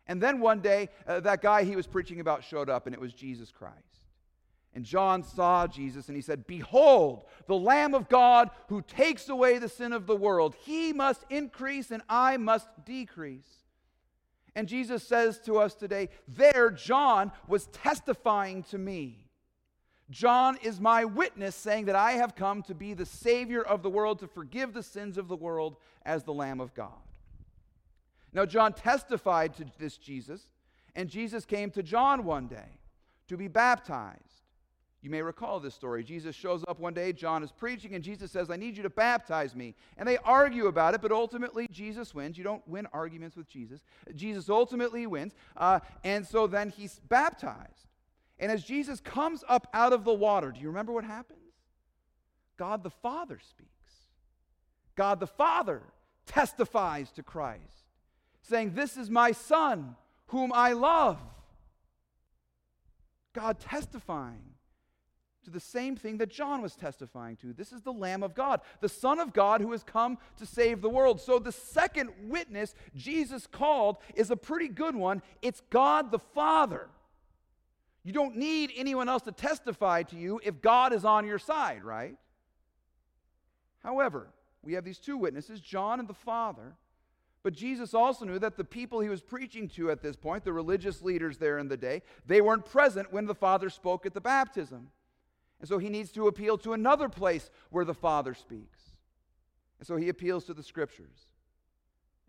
And 0.07 0.22
then 0.22 0.39
one 0.39 0.60
day, 0.60 0.89
uh, 1.07 1.22
that 1.22 1.41
guy 1.41 1.63
he 1.63 1.75
was 1.75 1.88
preaching 1.88 2.19
about 2.19 2.43
showed 2.43 2.69
up, 2.69 2.86
and 2.86 2.93
it 2.93 3.00
was 3.00 3.13
Jesus 3.13 3.51
Christ. 3.51 3.77
And 4.75 4.83
John 4.83 5.24
saw 5.24 5.67
Jesus, 5.67 6.07
and 6.07 6.15
he 6.15 6.22
said, 6.22 6.48
Behold, 6.48 7.25
the 7.48 7.55
Lamb 7.55 7.93
of 7.93 8.10
God 8.10 8.50
who 8.69 8.81
takes 8.81 9.29
away 9.29 9.60
the 9.60 9.69
sin 9.69 9.93
of 9.93 10.07
the 10.07 10.15
world. 10.15 10.55
He 10.63 10.93
must 10.93 11.24
increase, 11.29 11.91
and 11.91 12.01
I 12.10 12.38
must 12.38 12.67
decrease. 12.83 13.48
And 14.55 14.67
Jesus 14.67 15.03
says 15.03 15.39
to 15.41 15.57
us 15.57 15.75
today, 15.75 16.10
There, 16.27 16.72
John 16.72 17.31
was 17.48 17.67
testifying 17.67 18.63
to 18.63 18.77
me. 18.77 19.29
John 20.10 20.57
is 20.62 20.79
my 20.79 21.05
witness, 21.05 21.55
saying 21.55 21.86
that 21.86 21.95
I 21.95 22.13
have 22.13 22.36
come 22.36 22.62
to 22.63 22.75
be 22.75 22.93
the 22.93 23.05
Savior 23.05 23.62
of 23.62 23.83
the 23.83 23.89
world, 23.89 24.19
to 24.19 24.27
forgive 24.27 24.74
the 24.74 24.83
sins 24.83 25.17
of 25.17 25.27
the 25.27 25.36
world 25.36 25.77
as 26.03 26.24
the 26.24 26.33
Lamb 26.33 26.60
of 26.60 26.74
God. 26.74 26.91
Now, 28.33 28.45
John 28.45 28.73
testified 28.73 29.55
to 29.55 29.65
this 29.77 29.97
Jesus, 29.97 30.41
and 30.95 31.09
Jesus 31.09 31.45
came 31.45 31.69
to 31.71 31.83
John 31.83 32.25
one 32.25 32.47
day 32.47 32.79
to 33.27 33.37
be 33.37 33.47
baptized. 33.47 34.19
You 35.03 35.09
may 35.09 35.21
recall 35.21 35.59
this 35.59 35.75
story. 35.75 36.01
Jesus 36.01 36.33
shows 36.33 36.63
up 36.65 36.79
one 36.79 36.93
day, 36.93 37.11
John 37.11 37.43
is 37.43 37.51
preaching, 37.51 37.93
and 37.93 38.01
Jesus 38.01 38.31
says, 38.31 38.49
I 38.49 38.55
need 38.55 38.77
you 38.77 38.83
to 38.83 38.89
baptize 38.89 39.53
me. 39.53 39.75
And 39.97 40.07
they 40.07 40.17
argue 40.19 40.67
about 40.67 40.93
it, 40.93 41.01
but 41.01 41.11
ultimately 41.11 41.67
Jesus 41.69 42.15
wins. 42.15 42.37
You 42.37 42.45
don't 42.45 42.65
win 42.67 42.87
arguments 42.93 43.35
with 43.35 43.49
Jesus. 43.49 43.81
Jesus 44.15 44.49
ultimately 44.49 45.05
wins. 45.05 45.33
Uh, 45.57 45.81
and 46.05 46.25
so 46.25 46.47
then 46.47 46.69
he's 46.69 47.01
baptized. 47.09 47.89
And 48.39 48.49
as 48.49 48.63
Jesus 48.63 49.01
comes 49.01 49.43
up 49.49 49.67
out 49.73 49.91
of 49.91 50.05
the 50.05 50.13
water, 50.13 50.53
do 50.53 50.61
you 50.61 50.67
remember 50.67 50.93
what 50.93 51.03
happens? 51.03 51.39
God 52.57 52.81
the 52.81 52.89
Father 52.89 53.39
speaks. 53.39 53.69
God 54.95 55.19
the 55.19 55.27
Father 55.27 55.81
testifies 56.25 57.11
to 57.11 57.23
Christ, 57.23 57.82
saying, 58.43 58.73
This 58.73 58.95
is 58.95 59.09
my 59.09 59.31
Son, 59.31 59.95
whom 60.27 60.51
I 60.53 60.73
love. 60.73 61.19
God 63.33 63.59
testifying 63.59 64.53
to 65.43 65.50
the 65.50 65.59
same 65.59 65.95
thing 65.95 66.17
that 66.19 66.29
John 66.29 66.62
was 66.62 66.75
testifying 66.75 67.35
to. 67.38 67.51
This 67.51 67.73
is 67.73 67.81
the 67.81 67.91
Lamb 67.91 68.23
of 68.23 68.33
God, 68.33 68.62
the 68.79 68.88
Son 68.88 69.19
of 69.19 69.33
God 69.33 69.59
who 69.59 69.71
has 69.71 69.83
come 69.83 70.17
to 70.38 70.45
save 70.45 70.81
the 70.81 70.89
world. 70.89 71.19
So 71.19 71.39
the 71.39 71.51
second 71.51 72.12
witness 72.23 72.75
Jesus 72.95 73.47
called 73.47 73.97
is 74.15 74.31
a 74.31 74.38
pretty 74.38 74.69
good 74.69 74.95
one. 74.95 75.21
It's 75.41 75.62
God 75.69 76.12
the 76.12 76.19
Father. 76.19 76.88
You 78.03 78.13
don't 78.13 78.35
need 78.35 78.71
anyone 78.75 79.09
else 79.09 79.23
to 79.23 79.31
testify 79.31 80.03
to 80.03 80.15
you 80.15 80.39
if 80.43 80.62
God 80.62 80.93
is 80.93 81.05
on 81.05 81.25
your 81.25 81.39
side, 81.39 81.83
right? 81.83 82.15
However, 83.79 84.27
we 84.62 84.73
have 84.73 84.85
these 84.85 85.00
two 85.00 85.17
witnesses, 85.17 85.59
John 85.59 86.00
and 86.00 86.07
the 86.07 86.13
Father. 86.13 86.75
But 87.43 87.53
Jesus 87.53 87.93
also 87.93 88.23
knew 88.25 88.39
that 88.39 88.55
the 88.55 88.63
people 88.63 89.01
he 89.01 89.09
was 89.09 89.21
preaching 89.21 89.67
to 89.69 89.91
at 89.91 90.01
this 90.01 90.15
point, 90.15 90.45
the 90.45 90.53
religious 90.53 91.01
leaders 91.01 91.38
there 91.38 91.59
in 91.59 91.67
the 91.67 91.77
day, 91.77 92.01
they 92.25 92.39
weren't 92.39 92.65
present 92.65 93.12
when 93.12 93.25
the 93.25 93.35
Father 93.35 93.69
spoke 93.69 94.05
at 94.05 94.13
the 94.13 94.21
baptism. 94.21 94.88
And 95.59 95.67
so 95.67 95.77
he 95.77 95.89
needs 95.89 96.12
to 96.13 96.27
appeal 96.27 96.57
to 96.59 96.73
another 96.73 97.09
place 97.09 97.50
where 97.69 97.85
the 97.85 97.93
Father 97.93 98.33
speaks. 98.33 98.79
And 99.79 99.88
so 99.88 99.97
he 99.97 100.07
appeals 100.07 100.45
to 100.45 100.53
the 100.53 100.63
Scriptures. 100.63 101.27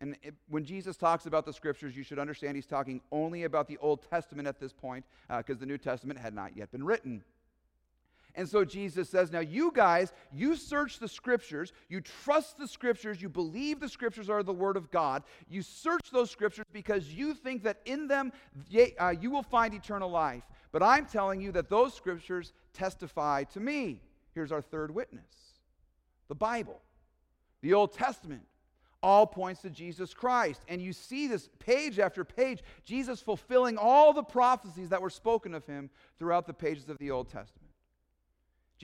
And 0.01 0.17
it, 0.23 0.35
when 0.49 0.65
Jesus 0.65 0.97
talks 0.97 1.27
about 1.27 1.47
the 1.47 1.53
scriptures, 1.53 1.97
you 1.97 2.03
should 2.03 2.19
understand 2.19 2.57
he's 2.57 2.67
talking 2.67 3.01
only 3.11 3.45
about 3.45 3.69
the 3.69 3.79
Old 3.79 4.03
Testament 4.11 4.49
at 4.49 4.59
this 4.59 4.73
point, 4.73 5.05
because 5.29 5.57
uh, 5.57 5.61
the 5.61 5.67
New 5.67 5.79
Testament 5.79 6.19
had 6.19 6.35
not 6.35 6.57
yet 6.57 6.71
been 6.73 6.85
written. 6.85 7.23
And 8.37 8.49
so 8.49 8.65
Jesus 8.65 9.09
says, 9.09 9.31
Now, 9.31 9.41
you 9.41 9.71
guys, 9.73 10.13
you 10.33 10.57
search 10.57 10.99
the 10.99 11.09
scriptures, 11.09 11.73
you 11.89 12.01
trust 12.01 12.59
the 12.59 12.67
scriptures, 12.67 13.23
you 13.23 13.29
believe 13.29 13.81
the 13.81 13.89
scriptures 13.89 14.29
are 14.29 14.43
the 14.43 14.53
word 14.53 14.77
of 14.77 14.91
God. 14.91 15.23
You 15.49 15.63
search 15.63 16.11
those 16.13 16.31
scriptures 16.31 16.65
because 16.73 17.13
you 17.13 17.35
think 17.35 17.63
that 17.63 17.79
in 17.85 18.09
them 18.09 18.33
uh, 18.99 19.15
you 19.21 19.31
will 19.31 19.43
find 19.43 19.73
eternal 19.73 20.11
life. 20.11 20.43
But 20.73 20.83
I'm 20.83 21.07
telling 21.07 21.41
you 21.41 21.53
that 21.53 21.71
those 21.71 21.95
scriptures 21.95 22.53
testify 22.73 23.45
to 23.45 23.61
me. 23.61 24.03
Here's 24.35 24.51
our 24.51 24.63
third 24.63 24.93
witness 24.93 25.25
the 26.29 26.35
Bible, 26.35 26.81
the 27.61 27.75
Old 27.75 27.93
Testament 27.93 28.43
all 29.05 29.27
points 29.27 29.61
to 29.61 29.69
Jesus 29.69 30.15
Christ. 30.15 30.63
And 30.67 30.81
you 30.81 30.95
see 30.95 31.27
this 31.27 31.51
page 31.59 31.99
after 31.99 32.25
page, 32.25 32.63
Jesus 32.87 33.21
fulfilling 33.21 33.77
all 33.77 34.15
the 34.15 34.23
prophecies 34.23 34.89
that 34.89 35.03
were 35.03 35.11
spoken 35.11 35.53
of 35.53 35.67
him 35.67 35.91
throughout 36.19 36.47
the 36.47 36.55
pages 36.55 36.89
of 36.89 36.97
the 36.97 37.11
Old 37.11 37.29
Testament. 37.29 37.64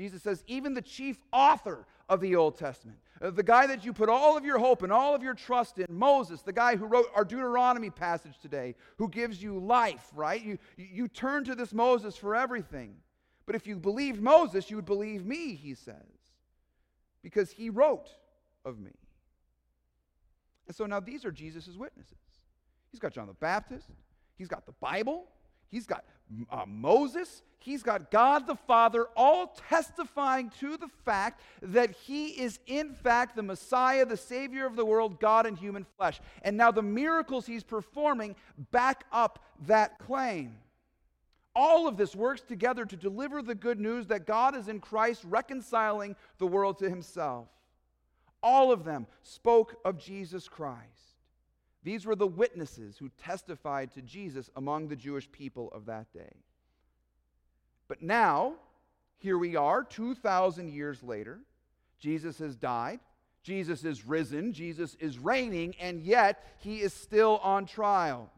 Jesus 0.00 0.22
says, 0.22 0.42
even 0.46 0.72
the 0.72 0.80
chief 0.80 1.18
author 1.30 1.86
of 2.08 2.22
the 2.22 2.34
Old 2.34 2.56
Testament, 2.56 2.98
uh, 3.20 3.30
the 3.30 3.42
guy 3.42 3.66
that 3.66 3.84
you 3.84 3.92
put 3.92 4.08
all 4.08 4.34
of 4.34 4.46
your 4.46 4.58
hope 4.58 4.82
and 4.82 4.90
all 4.90 5.14
of 5.14 5.22
your 5.22 5.34
trust 5.34 5.78
in, 5.78 5.84
Moses, 5.90 6.40
the 6.40 6.54
guy 6.54 6.76
who 6.76 6.86
wrote 6.86 7.04
our 7.14 7.22
Deuteronomy 7.22 7.90
passage 7.90 8.38
today, 8.40 8.76
who 8.96 9.08
gives 9.08 9.42
you 9.42 9.58
life, 9.58 10.10
right? 10.14 10.42
You, 10.42 10.56
you 10.78 11.06
turn 11.06 11.44
to 11.44 11.54
this 11.54 11.74
Moses 11.74 12.16
for 12.16 12.34
everything. 12.34 12.94
But 13.44 13.56
if 13.56 13.66
you 13.66 13.76
believed 13.76 14.22
Moses, 14.22 14.70
you 14.70 14.76
would 14.76 14.86
believe 14.86 15.26
me, 15.26 15.54
he 15.54 15.74
says, 15.74 15.94
because 17.22 17.50
he 17.50 17.68
wrote 17.68 18.08
of 18.64 18.78
me. 18.78 18.92
And 20.66 20.74
so 20.74 20.86
now 20.86 21.00
these 21.00 21.26
are 21.26 21.32
Jesus' 21.32 21.76
witnesses. 21.76 22.16
He's 22.90 23.00
got 23.00 23.12
John 23.12 23.26
the 23.26 23.34
Baptist, 23.34 23.90
he's 24.38 24.48
got 24.48 24.64
the 24.64 24.72
Bible, 24.80 25.26
he's 25.70 25.86
got 25.86 26.06
uh, 26.50 26.64
Moses, 26.66 27.42
he's 27.60 27.82
got 27.82 28.10
God 28.10 28.46
the 28.46 28.56
Father, 28.56 29.06
all 29.16 29.54
testifying 29.68 30.50
to 30.60 30.76
the 30.76 30.88
fact 31.04 31.40
that 31.62 31.92
he 31.92 32.28
is, 32.28 32.58
in 32.66 32.94
fact, 32.94 33.36
the 33.36 33.42
Messiah, 33.42 34.04
the 34.04 34.16
Savior 34.16 34.66
of 34.66 34.76
the 34.76 34.84
world, 34.84 35.20
God 35.20 35.46
in 35.46 35.56
human 35.56 35.86
flesh. 35.96 36.20
And 36.42 36.56
now 36.56 36.70
the 36.70 36.82
miracles 36.82 37.46
he's 37.46 37.64
performing 37.64 38.36
back 38.70 39.04
up 39.12 39.44
that 39.66 39.98
claim. 39.98 40.56
All 41.54 41.88
of 41.88 41.96
this 41.96 42.14
works 42.14 42.42
together 42.42 42.84
to 42.84 42.96
deliver 42.96 43.42
the 43.42 43.54
good 43.54 43.80
news 43.80 44.06
that 44.06 44.26
God 44.26 44.54
is 44.56 44.68
in 44.68 44.80
Christ 44.80 45.22
reconciling 45.24 46.16
the 46.38 46.46
world 46.46 46.78
to 46.78 46.88
himself. 46.88 47.48
All 48.42 48.72
of 48.72 48.84
them 48.84 49.06
spoke 49.22 49.76
of 49.84 49.98
Jesus 49.98 50.48
Christ. 50.48 51.10
These 51.82 52.06
were 52.06 52.14
the 52.14 52.26
witnesses 52.26 52.98
who 52.98 53.10
testified 53.22 53.92
to 53.92 54.02
Jesus 54.02 54.50
among 54.56 54.88
the 54.88 54.96
Jewish 54.96 55.30
people 55.30 55.70
of 55.72 55.86
that 55.86 56.12
day. 56.12 56.36
But 57.90 58.02
now, 58.02 58.54
here 59.18 59.36
we 59.36 59.56
are, 59.56 59.82
2,000 59.82 60.70
years 60.70 61.02
later. 61.02 61.40
Jesus 61.98 62.38
has 62.38 62.54
died. 62.54 63.00
Jesus 63.42 63.84
is 63.84 64.06
risen. 64.06 64.52
Jesus 64.52 64.94
is 65.00 65.18
reigning, 65.18 65.74
and 65.80 66.00
yet 66.00 66.54
he 66.58 66.82
is 66.82 66.94
still 66.94 67.38
on 67.42 67.66
trial. 67.66 68.30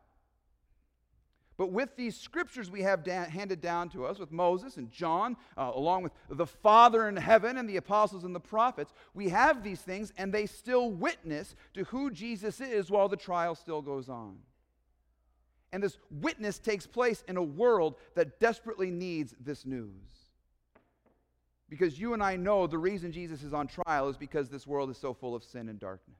But 1.58 1.70
with 1.70 1.96
these 1.96 2.18
scriptures 2.18 2.70
we 2.70 2.80
have 2.80 3.04
da- 3.04 3.28
handed 3.28 3.60
down 3.60 3.90
to 3.90 4.06
us, 4.06 4.18
with 4.18 4.32
Moses 4.32 4.78
and 4.78 4.90
John, 4.90 5.36
uh, 5.58 5.70
along 5.74 6.04
with 6.04 6.12
the 6.30 6.46
Father 6.46 7.06
in 7.06 7.16
heaven 7.16 7.58
and 7.58 7.68
the 7.68 7.76
apostles 7.76 8.24
and 8.24 8.34
the 8.34 8.40
prophets, 8.40 8.94
we 9.12 9.28
have 9.28 9.62
these 9.62 9.82
things 9.82 10.14
and 10.16 10.32
they 10.32 10.46
still 10.46 10.90
witness 10.90 11.54
to 11.74 11.84
who 11.84 12.10
Jesus 12.10 12.58
is 12.62 12.90
while 12.90 13.10
the 13.10 13.18
trial 13.18 13.54
still 13.54 13.82
goes 13.82 14.08
on. 14.08 14.38
And 15.72 15.82
this 15.82 15.98
witness 16.10 16.58
takes 16.58 16.86
place 16.86 17.24
in 17.26 17.36
a 17.36 17.42
world 17.42 17.96
that 18.14 18.38
desperately 18.38 18.90
needs 18.90 19.34
this 19.40 19.64
news. 19.64 19.90
Because 21.68 21.98
you 21.98 22.12
and 22.12 22.22
I 22.22 22.36
know 22.36 22.66
the 22.66 22.76
reason 22.76 23.10
Jesus 23.10 23.42
is 23.42 23.54
on 23.54 23.66
trial 23.66 24.10
is 24.10 24.18
because 24.18 24.50
this 24.50 24.66
world 24.66 24.90
is 24.90 24.98
so 24.98 25.14
full 25.14 25.34
of 25.34 25.42
sin 25.42 25.70
and 25.70 25.80
darkness. 25.80 26.18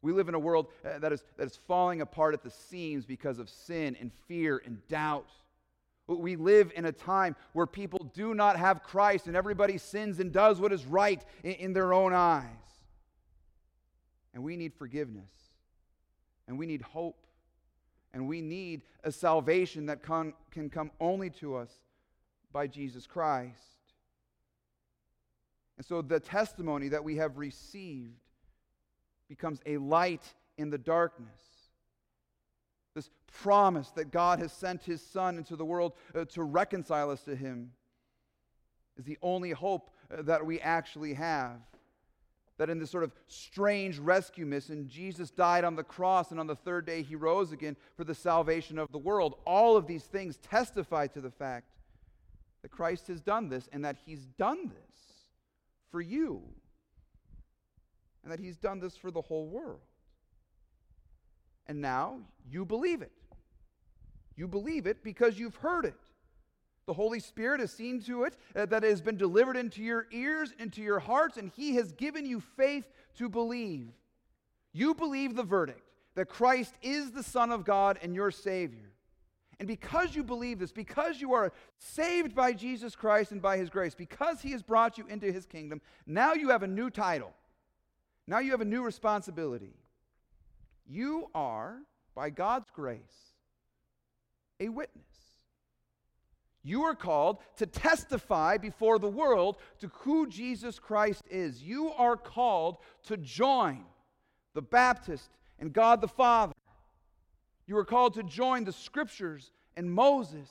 We 0.00 0.12
live 0.12 0.28
in 0.28 0.34
a 0.34 0.38
world 0.38 0.68
uh, 0.84 0.98
that 1.00 1.12
is, 1.12 1.24
that 1.36 1.46
is 1.46 1.58
falling 1.68 2.00
apart 2.00 2.32
at 2.32 2.42
the 2.42 2.50
seams 2.50 3.04
because 3.04 3.38
of 3.38 3.50
sin 3.50 3.96
and 4.00 4.10
fear 4.26 4.62
and 4.64 4.86
doubt. 4.88 5.28
We 6.06 6.36
live 6.36 6.72
in 6.74 6.86
a 6.86 6.92
time 6.92 7.36
where 7.52 7.66
people 7.66 8.10
do 8.14 8.32
not 8.32 8.56
have 8.56 8.82
Christ 8.82 9.26
and 9.26 9.36
everybody 9.36 9.76
sins 9.76 10.20
and 10.20 10.32
does 10.32 10.58
what 10.58 10.72
is 10.72 10.86
right 10.86 11.22
in, 11.42 11.52
in 11.52 11.72
their 11.74 11.92
own 11.92 12.14
eyes. 12.14 12.46
And 14.32 14.42
we 14.42 14.56
need 14.56 14.72
forgiveness. 14.72 15.28
and 16.46 16.58
we 16.58 16.66
need 16.66 16.82
hope. 16.82 17.27
And 18.18 18.26
we 18.26 18.40
need 18.40 18.82
a 19.04 19.12
salvation 19.12 19.86
that 19.86 20.02
can, 20.02 20.32
can 20.50 20.68
come 20.68 20.90
only 21.00 21.30
to 21.30 21.54
us 21.54 21.70
by 22.52 22.66
Jesus 22.66 23.06
Christ. 23.06 23.62
And 25.76 25.86
so 25.86 26.02
the 26.02 26.18
testimony 26.18 26.88
that 26.88 27.04
we 27.04 27.14
have 27.14 27.38
received 27.38 28.18
becomes 29.28 29.60
a 29.66 29.76
light 29.76 30.34
in 30.56 30.68
the 30.68 30.78
darkness. 30.78 31.30
This 32.96 33.08
promise 33.40 33.90
that 33.90 34.10
God 34.10 34.40
has 34.40 34.50
sent 34.50 34.82
his 34.82 35.00
Son 35.00 35.38
into 35.38 35.54
the 35.54 35.64
world 35.64 35.92
uh, 36.12 36.24
to 36.30 36.42
reconcile 36.42 37.12
us 37.12 37.22
to 37.22 37.36
him 37.36 37.70
is 38.96 39.04
the 39.04 39.18
only 39.22 39.52
hope 39.52 39.90
uh, 40.10 40.22
that 40.22 40.44
we 40.44 40.58
actually 40.58 41.14
have 41.14 41.60
that 42.58 42.68
in 42.68 42.78
this 42.78 42.90
sort 42.90 43.04
of 43.04 43.12
strange 43.28 43.98
rescue 43.98 44.44
mission, 44.44 44.88
Jesus 44.88 45.30
died 45.30 45.64
on 45.64 45.76
the 45.76 45.84
cross, 45.84 46.30
and 46.30 46.38
on 46.38 46.46
the 46.46 46.56
third 46.56 46.84
day 46.84 47.02
he 47.02 47.14
rose 47.14 47.52
again 47.52 47.76
for 47.96 48.04
the 48.04 48.14
salvation 48.14 48.78
of 48.78 48.90
the 48.92 48.98
world. 48.98 49.36
All 49.46 49.76
of 49.76 49.86
these 49.86 50.02
things 50.02 50.36
testify 50.38 51.06
to 51.08 51.20
the 51.20 51.30
fact 51.30 51.70
that 52.62 52.70
Christ 52.70 53.06
has 53.06 53.20
done 53.20 53.48
this 53.48 53.68
and 53.72 53.84
that 53.84 53.96
he's 54.04 54.26
done 54.26 54.68
this 54.68 54.98
for 55.90 56.00
you, 56.00 56.42
and 58.22 58.32
that 58.32 58.40
he's 58.40 58.56
done 58.56 58.80
this 58.80 58.96
for 58.96 59.10
the 59.10 59.22
whole 59.22 59.46
world. 59.46 59.80
And 61.66 61.80
now 61.80 62.18
you 62.50 62.64
believe 62.64 63.02
it. 63.02 63.12
You 64.36 64.48
believe 64.48 64.86
it 64.86 65.02
because 65.02 65.38
you've 65.38 65.56
heard 65.56 65.84
it. 65.84 65.94
The 66.88 66.94
Holy 66.94 67.20
Spirit 67.20 67.60
has 67.60 67.70
seen 67.70 68.00
to 68.04 68.24
it 68.24 68.34
uh, 68.56 68.64
that 68.64 68.82
it 68.82 68.88
has 68.88 69.02
been 69.02 69.18
delivered 69.18 69.58
into 69.58 69.82
your 69.82 70.06
ears, 70.10 70.54
into 70.58 70.80
your 70.80 70.98
hearts, 70.98 71.36
and 71.36 71.50
He 71.54 71.74
has 71.74 71.92
given 71.92 72.24
you 72.24 72.40
faith 72.40 72.86
to 73.16 73.28
believe. 73.28 73.90
You 74.72 74.94
believe 74.94 75.36
the 75.36 75.42
verdict 75.42 75.86
that 76.14 76.30
Christ 76.30 76.72
is 76.80 77.10
the 77.10 77.22
Son 77.22 77.52
of 77.52 77.66
God 77.66 77.98
and 78.00 78.14
your 78.14 78.30
Savior. 78.30 78.90
And 79.58 79.68
because 79.68 80.16
you 80.16 80.24
believe 80.24 80.60
this, 80.60 80.72
because 80.72 81.20
you 81.20 81.34
are 81.34 81.52
saved 81.76 82.34
by 82.34 82.54
Jesus 82.54 82.96
Christ 82.96 83.32
and 83.32 83.42
by 83.42 83.58
His 83.58 83.68
grace, 83.68 83.94
because 83.94 84.40
He 84.40 84.52
has 84.52 84.62
brought 84.62 84.96
you 84.96 85.04
into 85.08 85.30
His 85.30 85.44
kingdom, 85.44 85.82
now 86.06 86.32
you 86.32 86.48
have 86.48 86.62
a 86.62 86.66
new 86.66 86.88
title. 86.88 87.34
Now 88.26 88.38
you 88.38 88.52
have 88.52 88.62
a 88.62 88.64
new 88.64 88.82
responsibility. 88.82 89.74
You 90.86 91.28
are, 91.34 91.80
by 92.14 92.30
God's 92.30 92.70
grace, 92.70 93.34
a 94.58 94.70
witness. 94.70 95.04
You 96.62 96.82
are 96.84 96.94
called 96.94 97.38
to 97.56 97.66
testify 97.66 98.58
before 98.58 98.98
the 98.98 99.08
world 99.08 99.56
to 99.80 99.88
who 100.00 100.26
Jesus 100.26 100.78
Christ 100.78 101.22
is. 101.30 101.62
You 101.62 101.92
are 101.92 102.16
called 102.16 102.78
to 103.04 103.16
join 103.16 103.84
the 104.54 104.62
Baptist 104.62 105.30
and 105.58 105.72
God 105.72 106.00
the 106.00 106.08
Father. 106.08 106.52
You 107.66 107.76
are 107.78 107.84
called 107.84 108.14
to 108.14 108.22
join 108.22 108.64
the 108.64 108.72
scriptures 108.72 109.52
and 109.76 109.90
Moses 109.90 110.50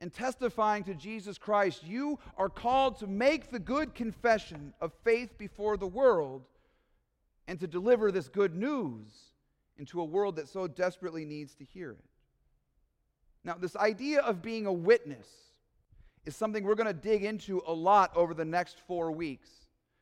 in 0.00 0.10
testifying 0.10 0.84
to 0.84 0.94
Jesus 0.94 1.38
Christ. 1.38 1.84
You 1.84 2.18
are 2.36 2.48
called 2.48 2.98
to 2.98 3.06
make 3.06 3.50
the 3.50 3.58
good 3.58 3.94
confession 3.94 4.74
of 4.80 4.92
faith 5.04 5.38
before 5.38 5.76
the 5.76 5.86
world 5.86 6.42
and 7.46 7.60
to 7.60 7.66
deliver 7.66 8.10
this 8.10 8.28
good 8.28 8.54
news 8.54 9.32
into 9.76 10.00
a 10.00 10.04
world 10.04 10.36
that 10.36 10.48
so 10.48 10.66
desperately 10.66 11.24
needs 11.24 11.54
to 11.54 11.64
hear 11.64 11.92
it. 11.92 12.04
Now, 13.44 13.54
this 13.54 13.76
idea 13.76 14.20
of 14.20 14.42
being 14.42 14.66
a 14.66 14.72
witness 14.72 15.26
is 16.24 16.34
something 16.34 16.64
we're 16.64 16.74
going 16.74 16.86
to 16.86 16.94
dig 16.94 17.24
into 17.24 17.62
a 17.66 17.72
lot 17.72 18.10
over 18.16 18.32
the 18.32 18.44
next 18.44 18.78
four 18.86 19.12
weeks 19.12 19.50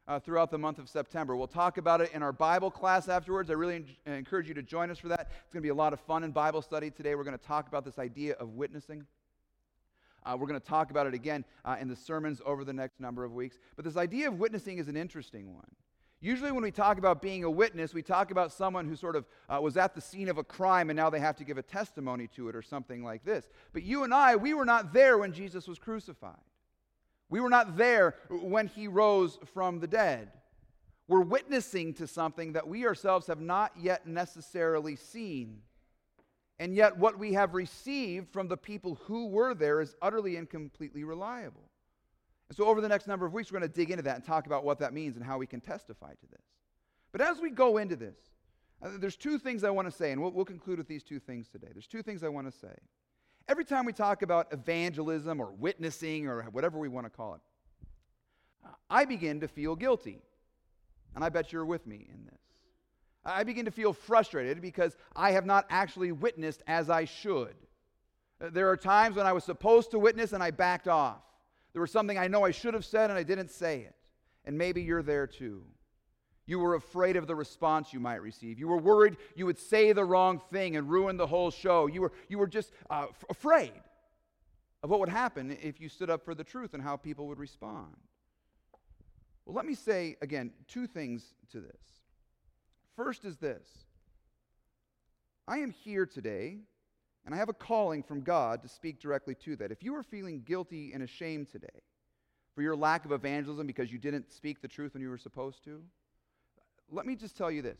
uh, 0.07 0.21
throughout 0.21 0.51
the 0.51 0.59
month 0.59 0.79
of 0.79 0.89
September. 0.89 1.37
We'll 1.37 1.49
talk 1.49 1.79
about 1.79 2.01
it 2.01 2.11
in 2.13 2.23
our 2.23 2.33
Bible 2.33 2.71
class 2.71 3.09
afterwards. 3.09 3.51
I 3.51 3.55
really 3.55 3.85
en- 4.07 4.15
encourage 4.15 4.49
you 4.49 4.55
to 4.55 4.63
join 4.63 4.91
us 4.91 4.99
for 4.99 5.09
that. 5.09 5.33
It's 5.45 5.53
going 5.53 5.61
to 5.61 5.67
be 5.67 5.71
a 5.71 5.75
lot 5.75 5.93
of 5.93 6.01
fun 6.01 6.23
in 6.23 6.31
Bible 6.31 6.63
study 6.63 6.91
today. 6.91 7.15
We're 7.15 7.25
going 7.25 7.39
to 7.39 7.45
talk 7.45 7.67
about 7.67 7.85
this 7.85 7.99
idea 7.99 8.35
of 8.35 8.51
witnessing. 8.51 9.07
Uh, 10.25 10.37
we're 10.39 10.47
going 10.47 10.61
to 10.61 10.67
talk 10.67 10.91
about 10.93 11.09
it 11.09 11.15
again 11.15 11.45
uh, 11.65 11.77
in 11.81 11.89
the 11.89 11.97
sermons 11.97 12.41
over 12.47 12.65
the 12.65 12.73
next 12.73 13.01
number 13.01 13.25
of 13.25 13.33
weeks. 13.33 13.59
But 13.75 13.85
this 13.85 13.97
idea 13.97 14.29
of 14.29 14.39
witnessing 14.39 14.79
is 14.79 14.87
an 14.87 14.97
interesting 14.97 15.53
one. 15.53 15.67
Usually, 16.25 16.53
when 16.53 16.63
we 16.63 16.71
talk 16.71 16.99
about 16.99 17.21
being 17.21 17.43
a 17.43 17.51
witness, 17.51 17.93
we 17.93 18.01
talk 18.01 18.31
about 18.31 18.53
someone 18.53 18.87
who 18.87 18.95
sort 18.95 19.17
of 19.17 19.27
uh, 19.49 19.61
was 19.61 19.77
at 19.77 19.93
the 19.93 20.01
scene 20.01 20.29
of 20.29 20.39
a 20.39 20.45
crime 20.45 20.89
and 20.89 20.97
now 20.97 21.11
they 21.11 21.19
have 21.19 21.35
to 21.37 21.45
give 21.45 21.59
a 21.59 21.63
testimony 21.63 22.29
to 22.37 22.49
it 22.49 22.55
or 22.55 22.63
something 22.63 23.03
like 23.03 23.25
this. 23.25 23.49
But 23.73 23.83
you 23.83 24.05
and 24.05 24.15
I, 24.15 24.37
we 24.37 24.55
were 24.55 24.65
not 24.65 24.93
there 24.93 25.19
when 25.19 25.33
Jesus 25.33 25.67
was 25.67 25.81
crucified. 25.81 26.39
We 27.29 27.41
were 27.41 27.49
not 27.49 27.77
there 27.77 28.15
when 28.31 28.69
he 28.69 28.87
rose 28.87 29.37
from 29.53 29.81
the 29.81 29.89
dead. 29.89 30.29
We're 31.09 31.23
witnessing 31.23 31.95
to 31.95 32.07
something 32.07 32.53
that 32.53 32.69
we 32.69 32.87
ourselves 32.87 33.27
have 33.27 33.41
not 33.41 33.73
yet 33.77 34.07
necessarily 34.07 34.95
seen. 34.95 35.63
And 36.61 36.73
yet, 36.73 36.97
what 36.97 37.19
we 37.19 37.33
have 37.33 37.55
received 37.55 38.33
from 38.33 38.47
the 38.47 38.57
people 38.57 39.01
who 39.07 39.27
were 39.27 39.55
there 39.55 39.81
is 39.81 39.97
utterly 40.01 40.37
and 40.37 40.49
completely 40.49 41.03
reliable. 41.03 41.65
And 42.53 42.57
so, 42.59 42.67
over 42.67 42.83
the 42.83 42.89
next 42.89 43.07
number 43.07 43.25
of 43.25 43.33
weeks, 43.33 43.51
we're 43.51 43.61
going 43.61 43.71
to 43.71 43.75
dig 43.75 43.91
into 43.91 44.03
that 44.03 44.17
and 44.17 44.23
talk 44.23 44.45
about 44.45 44.63
what 44.63 44.79
that 44.81 44.93
means 44.93 45.17
and 45.17 45.25
how 45.25 45.39
we 45.39 45.47
can 45.47 45.59
testify 45.59 46.11
to 46.11 46.27
this. 46.31 46.43
But 47.11 47.23
as 47.23 47.41
we 47.41 47.49
go 47.49 47.79
into 47.79 47.97
this, 47.97 48.19
uh, 48.83 48.91
there's 48.99 49.17
two 49.17 49.39
things 49.39 49.65
I 49.65 49.71
want 49.71 49.89
to 49.89 49.91
say, 49.91 50.13
and 50.13 50.21
we'll, 50.21 50.33
we'll 50.33 50.45
conclude 50.45 50.77
with 50.77 50.87
these 50.87 51.03
two 51.03 51.19
things 51.19 51.49
today. 51.49 51.69
There's 51.73 51.87
two 51.87 52.03
things 52.03 52.23
I 52.23 52.29
want 52.29 52.53
to 52.53 52.53
say. 52.53 52.75
Every 53.49 53.65
time 53.65 53.87
we 53.87 53.95
talk 53.95 54.21
about 54.21 54.53
evangelism 54.53 55.41
or 55.41 55.51
witnessing 55.53 56.27
or 56.27 56.43
whatever 56.53 56.79
we 56.79 56.89
want 56.89 57.07
to 57.07 57.11
call 57.11 57.37
it, 57.37 57.41
I 58.91 59.07
begin 59.07 59.41
to 59.41 59.49
feel 59.49 59.75
guilty. 59.75 60.21
And 61.15 61.25
I 61.25 61.31
bet 61.31 61.55
you're 61.55 61.65
with 61.65 61.87
me 61.87 62.07
in 62.13 62.27
this. 62.27 62.41
I 63.25 63.45
begin 63.45 63.65
to 63.65 63.71
feel 63.71 63.95
frustrated 63.95 64.61
because 64.61 64.95
I 65.17 65.31
have 65.31 65.47
not 65.47 65.65
actually 65.71 66.13
witnessed 66.13 66.63
as 66.67 66.91
I 66.91 67.07
should. 67.07 67.55
Uh, 68.45 68.51
there 68.53 68.69
are 68.69 68.77
times 68.77 69.17
when 69.17 69.25
I 69.25 69.33
was 69.33 69.43
supposed 69.43 69.93
to 69.93 69.99
witness 69.99 70.35
and 70.35 70.43
I 70.43 70.51
backed 70.51 70.87
off. 70.87 71.23
There 71.73 71.83
was 71.83 71.91
something 71.91 72.19
I 72.19 72.29
know 72.29 72.45
I 72.45 72.51
should 72.51 72.75
have 72.75 72.85
said 72.85 73.11
and 73.11 73.19
I 73.19 73.23
didn't 73.23 73.51
say 73.51 73.81
it. 73.81 73.95
And 74.45 74.59
maybe 74.59 74.83
you're 74.83 75.03
there 75.03 75.27
too. 75.27 75.65
You 76.47 76.59
were 76.59 76.75
afraid 76.75 77.17
of 77.17 77.27
the 77.27 77.35
response 77.35 77.93
you 77.93 78.01
might 78.01 78.21
receive. 78.21 78.59
You 78.59 78.69
were 78.69 78.79
worried 78.79 79.17
you 79.37 79.47
would 79.47 79.59
say 79.59 79.93
the 79.93 80.05
wrong 80.05 80.41
thing 80.53 80.77
and 80.77 80.89
ruin 80.91 81.17
the 81.17 81.27
whole 81.27 81.51
show. 81.51 81.87
You 81.87 82.03
were, 82.03 82.13
you 82.29 82.39
were 82.39 82.49
just 82.49 82.73
uh, 82.91 83.07
f- 83.09 83.25
afraid 83.31 83.73
of 84.83 84.91
what 84.91 85.01
would 85.01 85.09
happen 85.09 85.57
if 85.63 85.81
you 85.81 85.89
stood 85.89 86.11
up 86.11 86.25
for 86.25 86.35
the 86.35 86.45
truth 86.45 86.75
and 86.75 86.83
how 86.83 86.97
people 86.97 87.29
would 87.29 87.39
respond. 87.39 87.95
Well, 89.47 89.55
let 89.55 89.67
me 89.67 89.75
say 89.75 90.17
again 90.21 90.53
two 90.67 90.87
things 90.87 91.35
to 91.53 91.61
this. 91.61 91.81
First 92.97 93.25
is 93.25 93.39
this 93.39 93.69
I 95.47 95.59
am 95.59 95.71
here 95.71 96.07
today 96.07 96.59
and 97.25 97.35
I 97.35 97.39
have 97.39 97.49
a 97.49 97.55
calling 97.55 98.03
from 98.03 98.23
God 98.23 98.63
to 98.63 98.69
speak 98.69 99.01
directly 99.01 99.35
to 99.37 99.57
that. 99.57 99.71
If 99.71 99.83
you 99.83 99.95
are 99.95 100.03
feeling 100.03 100.43
guilty 100.45 100.93
and 100.93 101.03
ashamed 101.03 101.49
today 101.51 101.83
for 102.55 102.63
your 102.63 102.77
lack 102.77 103.05
of 103.05 103.13
evangelism 103.13 103.67
because 103.67 103.93
you 103.93 103.99
didn't 103.99 104.33
speak 104.33 104.61
the 104.61 104.69
truth 104.69 104.95
when 104.95 105.03
you 105.03 105.09
were 105.09 105.19
supposed 105.19 105.65
to, 105.65 105.83
let 106.91 107.07
me 107.07 107.15
just 107.15 107.37
tell 107.37 107.51
you 107.51 107.63
this 107.63 107.79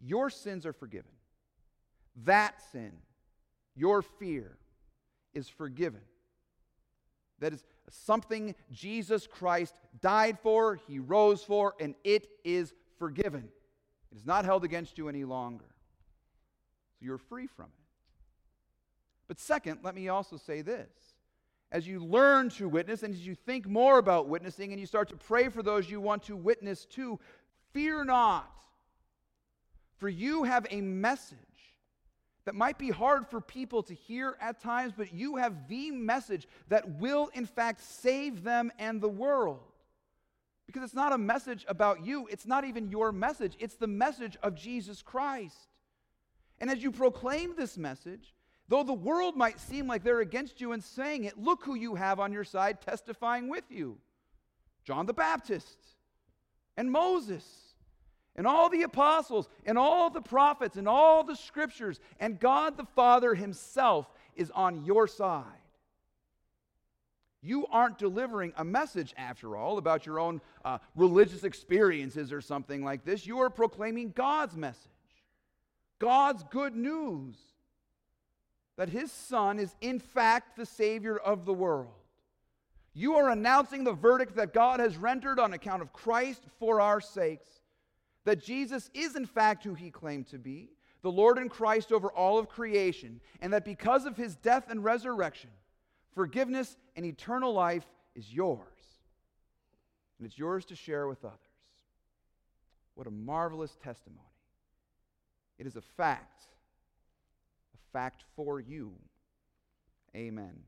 your 0.00 0.30
sins 0.30 0.66
are 0.66 0.72
forgiven. 0.72 1.10
That 2.24 2.60
sin, 2.72 2.92
your 3.74 4.02
fear, 4.02 4.58
is 5.32 5.48
forgiven. 5.48 6.00
That 7.40 7.52
is 7.52 7.64
something 7.90 8.54
Jesus 8.70 9.26
Christ 9.26 9.74
died 10.00 10.38
for, 10.40 10.76
he 10.86 10.98
rose 10.98 11.42
for, 11.42 11.74
and 11.80 11.94
it 12.04 12.28
is 12.44 12.72
forgiven. 12.98 13.48
It 14.12 14.18
is 14.18 14.24
not 14.24 14.44
held 14.44 14.62
against 14.62 14.96
you 14.98 15.08
any 15.08 15.24
longer. 15.24 15.64
So 16.98 17.06
you're 17.06 17.18
free 17.18 17.48
from 17.48 17.66
it. 17.66 17.83
But 19.28 19.38
second, 19.38 19.80
let 19.82 19.94
me 19.94 20.08
also 20.08 20.36
say 20.36 20.62
this. 20.62 20.90
As 21.72 21.86
you 21.86 22.04
learn 22.04 22.50
to 22.50 22.68
witness 22.68 23.02
and 23.02 23.14
as 23.14 23.26
you 23.26 23.34
think 23.34 23.66
more 23.66 23.98
about 23.98 24.28
witnessing 24.28 24.70
and 24.72 24.80
you 24.80 24.86
start 24.86 25.08
to 25.08 25.16
pray 25.16 25.48
for 25.48 25.62
those 25.62 25.90
you 25.90 26.00
want 26.00 26.22
to 26.24 26.36
witness 26.36 26.84
to, 26.86 27.18
fear 27.72 28.04
not. 28.04 28.50
For 29.96 30.08
you 30.08 30.44
have 30.44 30.66
a 30.70 30.80
message 30.80 31.38
that 32.44 32.54
might 32.54 32.78
be 32.78 32.90
hard 32.90 33.26
for 33.26 33.40
people 33.40 33.82
to 33.84 33.94
hear 33.94 34.36
at 34.40 34.60
times, 34.60 34.92
but 34.96 35.12
you 35.12 35.36
have 35.36 35.68
the 35.68 35.90
message 35.90 36.46
that 36.68 36.98
will, 36.98 37.30
in 37.32 37.46
fact, 37.46 37.82
save 37.82 38.44
them 38.44 38.70
and 38.78 39.00
the 39.00 39.08
world. 39.08 39.60
Because 40.66 40.82
it's 40.82 40.94
not 40.94 41.12
a 41.12 41.18
message 41.18 41.64
about 41.68 42.04
you, 42.04 42.26
it's 42.30 42.46
not 42.46 42.64
even 42.64 42.90
your 42.90 43.12
message, 43.12 43.56
it's 43.58 43.76
the 43.76 43.86
message 43.86 44.36
of 44.42 44.54
Jesus 44.54 45.02
Christ. 45.02 45.68
And 46.60 46.70
as 46.70 46.82
you 46.82 46.90
proclaim 46.90 47.54
this 47.56 47.76
message, 47.76 48.34
Though 48.68 48.82
the 48.82 48.94
world 48.94 49.36
might 49.36 49.60
seem 49.60 49.86
like 49.86 50.02
they're 50.02 50.20
against 50.20 50.60
you 50.60 50.72
and 50.72 50.82
saying 50.82 51.24
it, 51.24 51.38
look 51.38 51.64
who 51.64 51.74
you 51.74 51.96
have 51.96 52.18
on 52.18 52.32
your 52.32 52.44
side 52.44 52.80
testifying 52.80 53.48
with 53.48 53.64
you 53.68 53.98
John 54.84 55.06
the 55.06 55.14
Baptist, 55.14 55.78
and 56.76 56.90
Moses, 56.90 57.44
and 58.36 58.46
all 58.46 58.68
the 58.68 58.82
apostles, 58.82 59.48
and 59.64 59.78
all 59.78 60.10
the 60.10 60.20
prophets, 60.20 60.76
and 60.76 60.86
all 60.86 61.24
the 61.24 61.36
scriptures, 61.36 62.00
and 62.20 62.38
God 62.38 62.76
the 62.76 62.84
Father 62.84 63.34
Himself 63.34 64.06
is 64.36 64.50
on 64.50 64.84
your 64.84 65.06
side. 65.06 65.44
You 67.40 67.66
aren't 67.66 67.98
delivering 67.98 68.52
a 68.56 68.64
message, 68.64 69.14
after 69.16 69.56
all, 69.56 69.78
about 69.78 70.04
your 70.04 70.18
own 70.18 70.40
uh, 70.64 70.78
religious 70.94 71.44
experiences 71.44 72.32
or 72.32 72.40
something 72.40 72.84
like 72.84 73.04
this. 73.04 73.26
You 73.26 73.40
are 73.40 73.50
proclaiming 73.50 74.12
God's 74.14 74.56
message. 74.56 74.90
God's 75.98 76.42
good 76.50 76.74
news 76.74 77.36
that 78.76 78.88
his 78.88 79.12
Son 79.12 79.58
is, 79.58 79.74
in 79.80 79.98
fact, 79.98 80.56
the 80.56 80.66
Savior 80.66 81.16
of 81.16 81.44
the 81.44 81.54
world. 81.54 81.92
You 82.92 83.14
are 83.14 83.30
announcing 83.30 83.84
the 83.84 83.92
verdict 83.92 84.36
that 84.36 84.54
God 84.54 84.80
has 84.80 84.96
rendered 84.96 85.38
on 85.38 85.52
account 85.52 85.82
of 85.82 85.92
Christ 85.92 86.42
for 86.58 86.80
our 86.80 87.00
sakes, 87.00 87.48
that 88.24 88.42
Jesus 88.42 88.90
is, 88.94 89.16
in 89.16 89.26
fact, 89.26 89.64
who 89.64 89.74
he 89.74 89.90
claimed 89.90 90.28
to 90.28 90.38
be, 90.38 90.70
the 91.02 91.12
Lord 91.12 91.36
and 91.38 91.50
Christ 91.50 91.92
over 91.92 92.08
all 92.08 92.38
of 92.38 92.48
creation, 92.48 93.20
and 93.40 93.52
that 93.52 93.64
because 93.64 94.06
of 94.06 94.16
his 94.16 94.36
death 94.36 94.70
and 94.70 94.82
resurrection, 94.82 95.50
forgiveness 96.14 96.76
and 96.96 97.04
eternal 97.04 97.52
life 97.52 97.84
is 98.14 98.32
yours. 98.32 98.60
And 100.18 100.26
it's 100.26 100.38
yours 100.38 100.64
to 100.66 100.76
share 100.76 101.06
with 101.08 101.24
others. 101.24 101.38
What 102.94 103.06
a 103.06 103.10
marvelous 103.10 103.76
testimony. 103.82 104.20
It 105.58 105.66
is 105.66 105.76
a 105.76 105.82
fact, 105.82 106.44
fact 107.94 108.24
for 108.34 108.60
you. 108.60 108.92
Amen. 110.16 110.64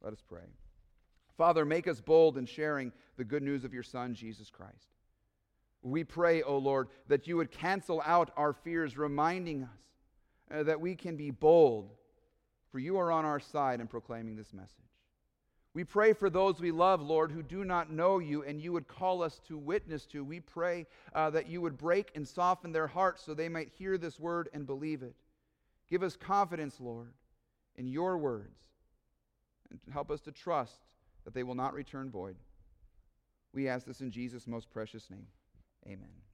Let 0.00 0.12
us 0.12 0.22
pray. 0.26 0.46
Father, 1.36 1.64
make 1.64 1.88
us 1.88 2.00
bold 2.00 2.38
in 2.38 2.46
sharing 2.46 2.92
the 3.16 3.24
good 3.24 3.42
news 3.42 3.64
of 3.64 3.74
your 3.74 3.82
Son, 3.82 4.14
Jesus 4.14 4.48
Christ. 4.48 4.88
We 5.82 6.04
pray, 6.04 6.42
O 6.42 6.56
Lord, 6.56 6.88
that 7.08 7.26
you 7.26 7.36
would 7.36 7.50
cancel 7.50 8.00
out 8.06 8.30
our 8.36 8.52
fears, 8.52 8.96
reminding 8.96 9.64
us 9.64 9.70
uh, 10.52 10.62
that 10.64 10.80
we 10.80 10.94
can 10.94 11.16
be 11.16 11.30
bold, 11.30 11.90
for 12.70 12.78
you 12.78 12.96
are 12.98 13.12
on 13.12 13.24
our 13.24 13.40
side 13.40 13.80
in 13.80 13.86
proclaiming 13.86 14.36
this 14.36 14.52
message. 14.52 14.72
We 15.74 15.84
pray 15.84 16.12
for 16.12 16.30
those 16.30 16.60
we 16.60 16.72
love, 16.72 17.00
Lord, 17.00 17.30
who 17.30 17.42
do 17.42 17.64
not 17.64 17.92
know 17.92 18.18
you 18.18 18.42
and 18.42 18.60
you 18.60 18.72
would 18.72 18.88
call 18.88 19.22
us 19.22 19.40
to 19.48 19.58
witness 19.58 20.06
to. 20.06 20.24
We 20.24 20.40
pray 20.40 20.86
uh, 21.14 21.30
that 21.30 21.48
you 21.48 21.60
would 21.60 21.76
break 21.76 22.10
and 22.14 22.26
soften 22.26 22.72
their 22.72 22.88
hearts 22.88 23.24
so 23.24 23.34
they 23.34 23.48
might 23.48 23.70
hear 23.78 23.98
this 23.98 24.18
word 24.18 24.48
and 24.52 24.66
believe 24.66 25.02
it. 25.02 25.14
Give 25.90 26.02
us 26.02 26.16
confidence, 26.16 26.76
Lord, 26.80 27.12
in 27.76 27.86
your 27.86 28.18
words 28.18 28.58
and 29.70 29.80
help 29.92 30.10
us 30.10 30.20
to 30.22 30.32
trust 30.32 30.80
that 31.24 31.34
they 31.34 31.42
will 31.42 31.54
not 31.54 31.74
return 31.74 32.10
void. 32.10 32.36
We 33.52 33.68
ask 33.68 33.86
this 33.86 34.00
in 34.00 34.10
Jesus' 34.10 34.46
most 34.46 34.70
precious 34.70 35.10
name. 35.10 35.26
Amen. 35.86 36.27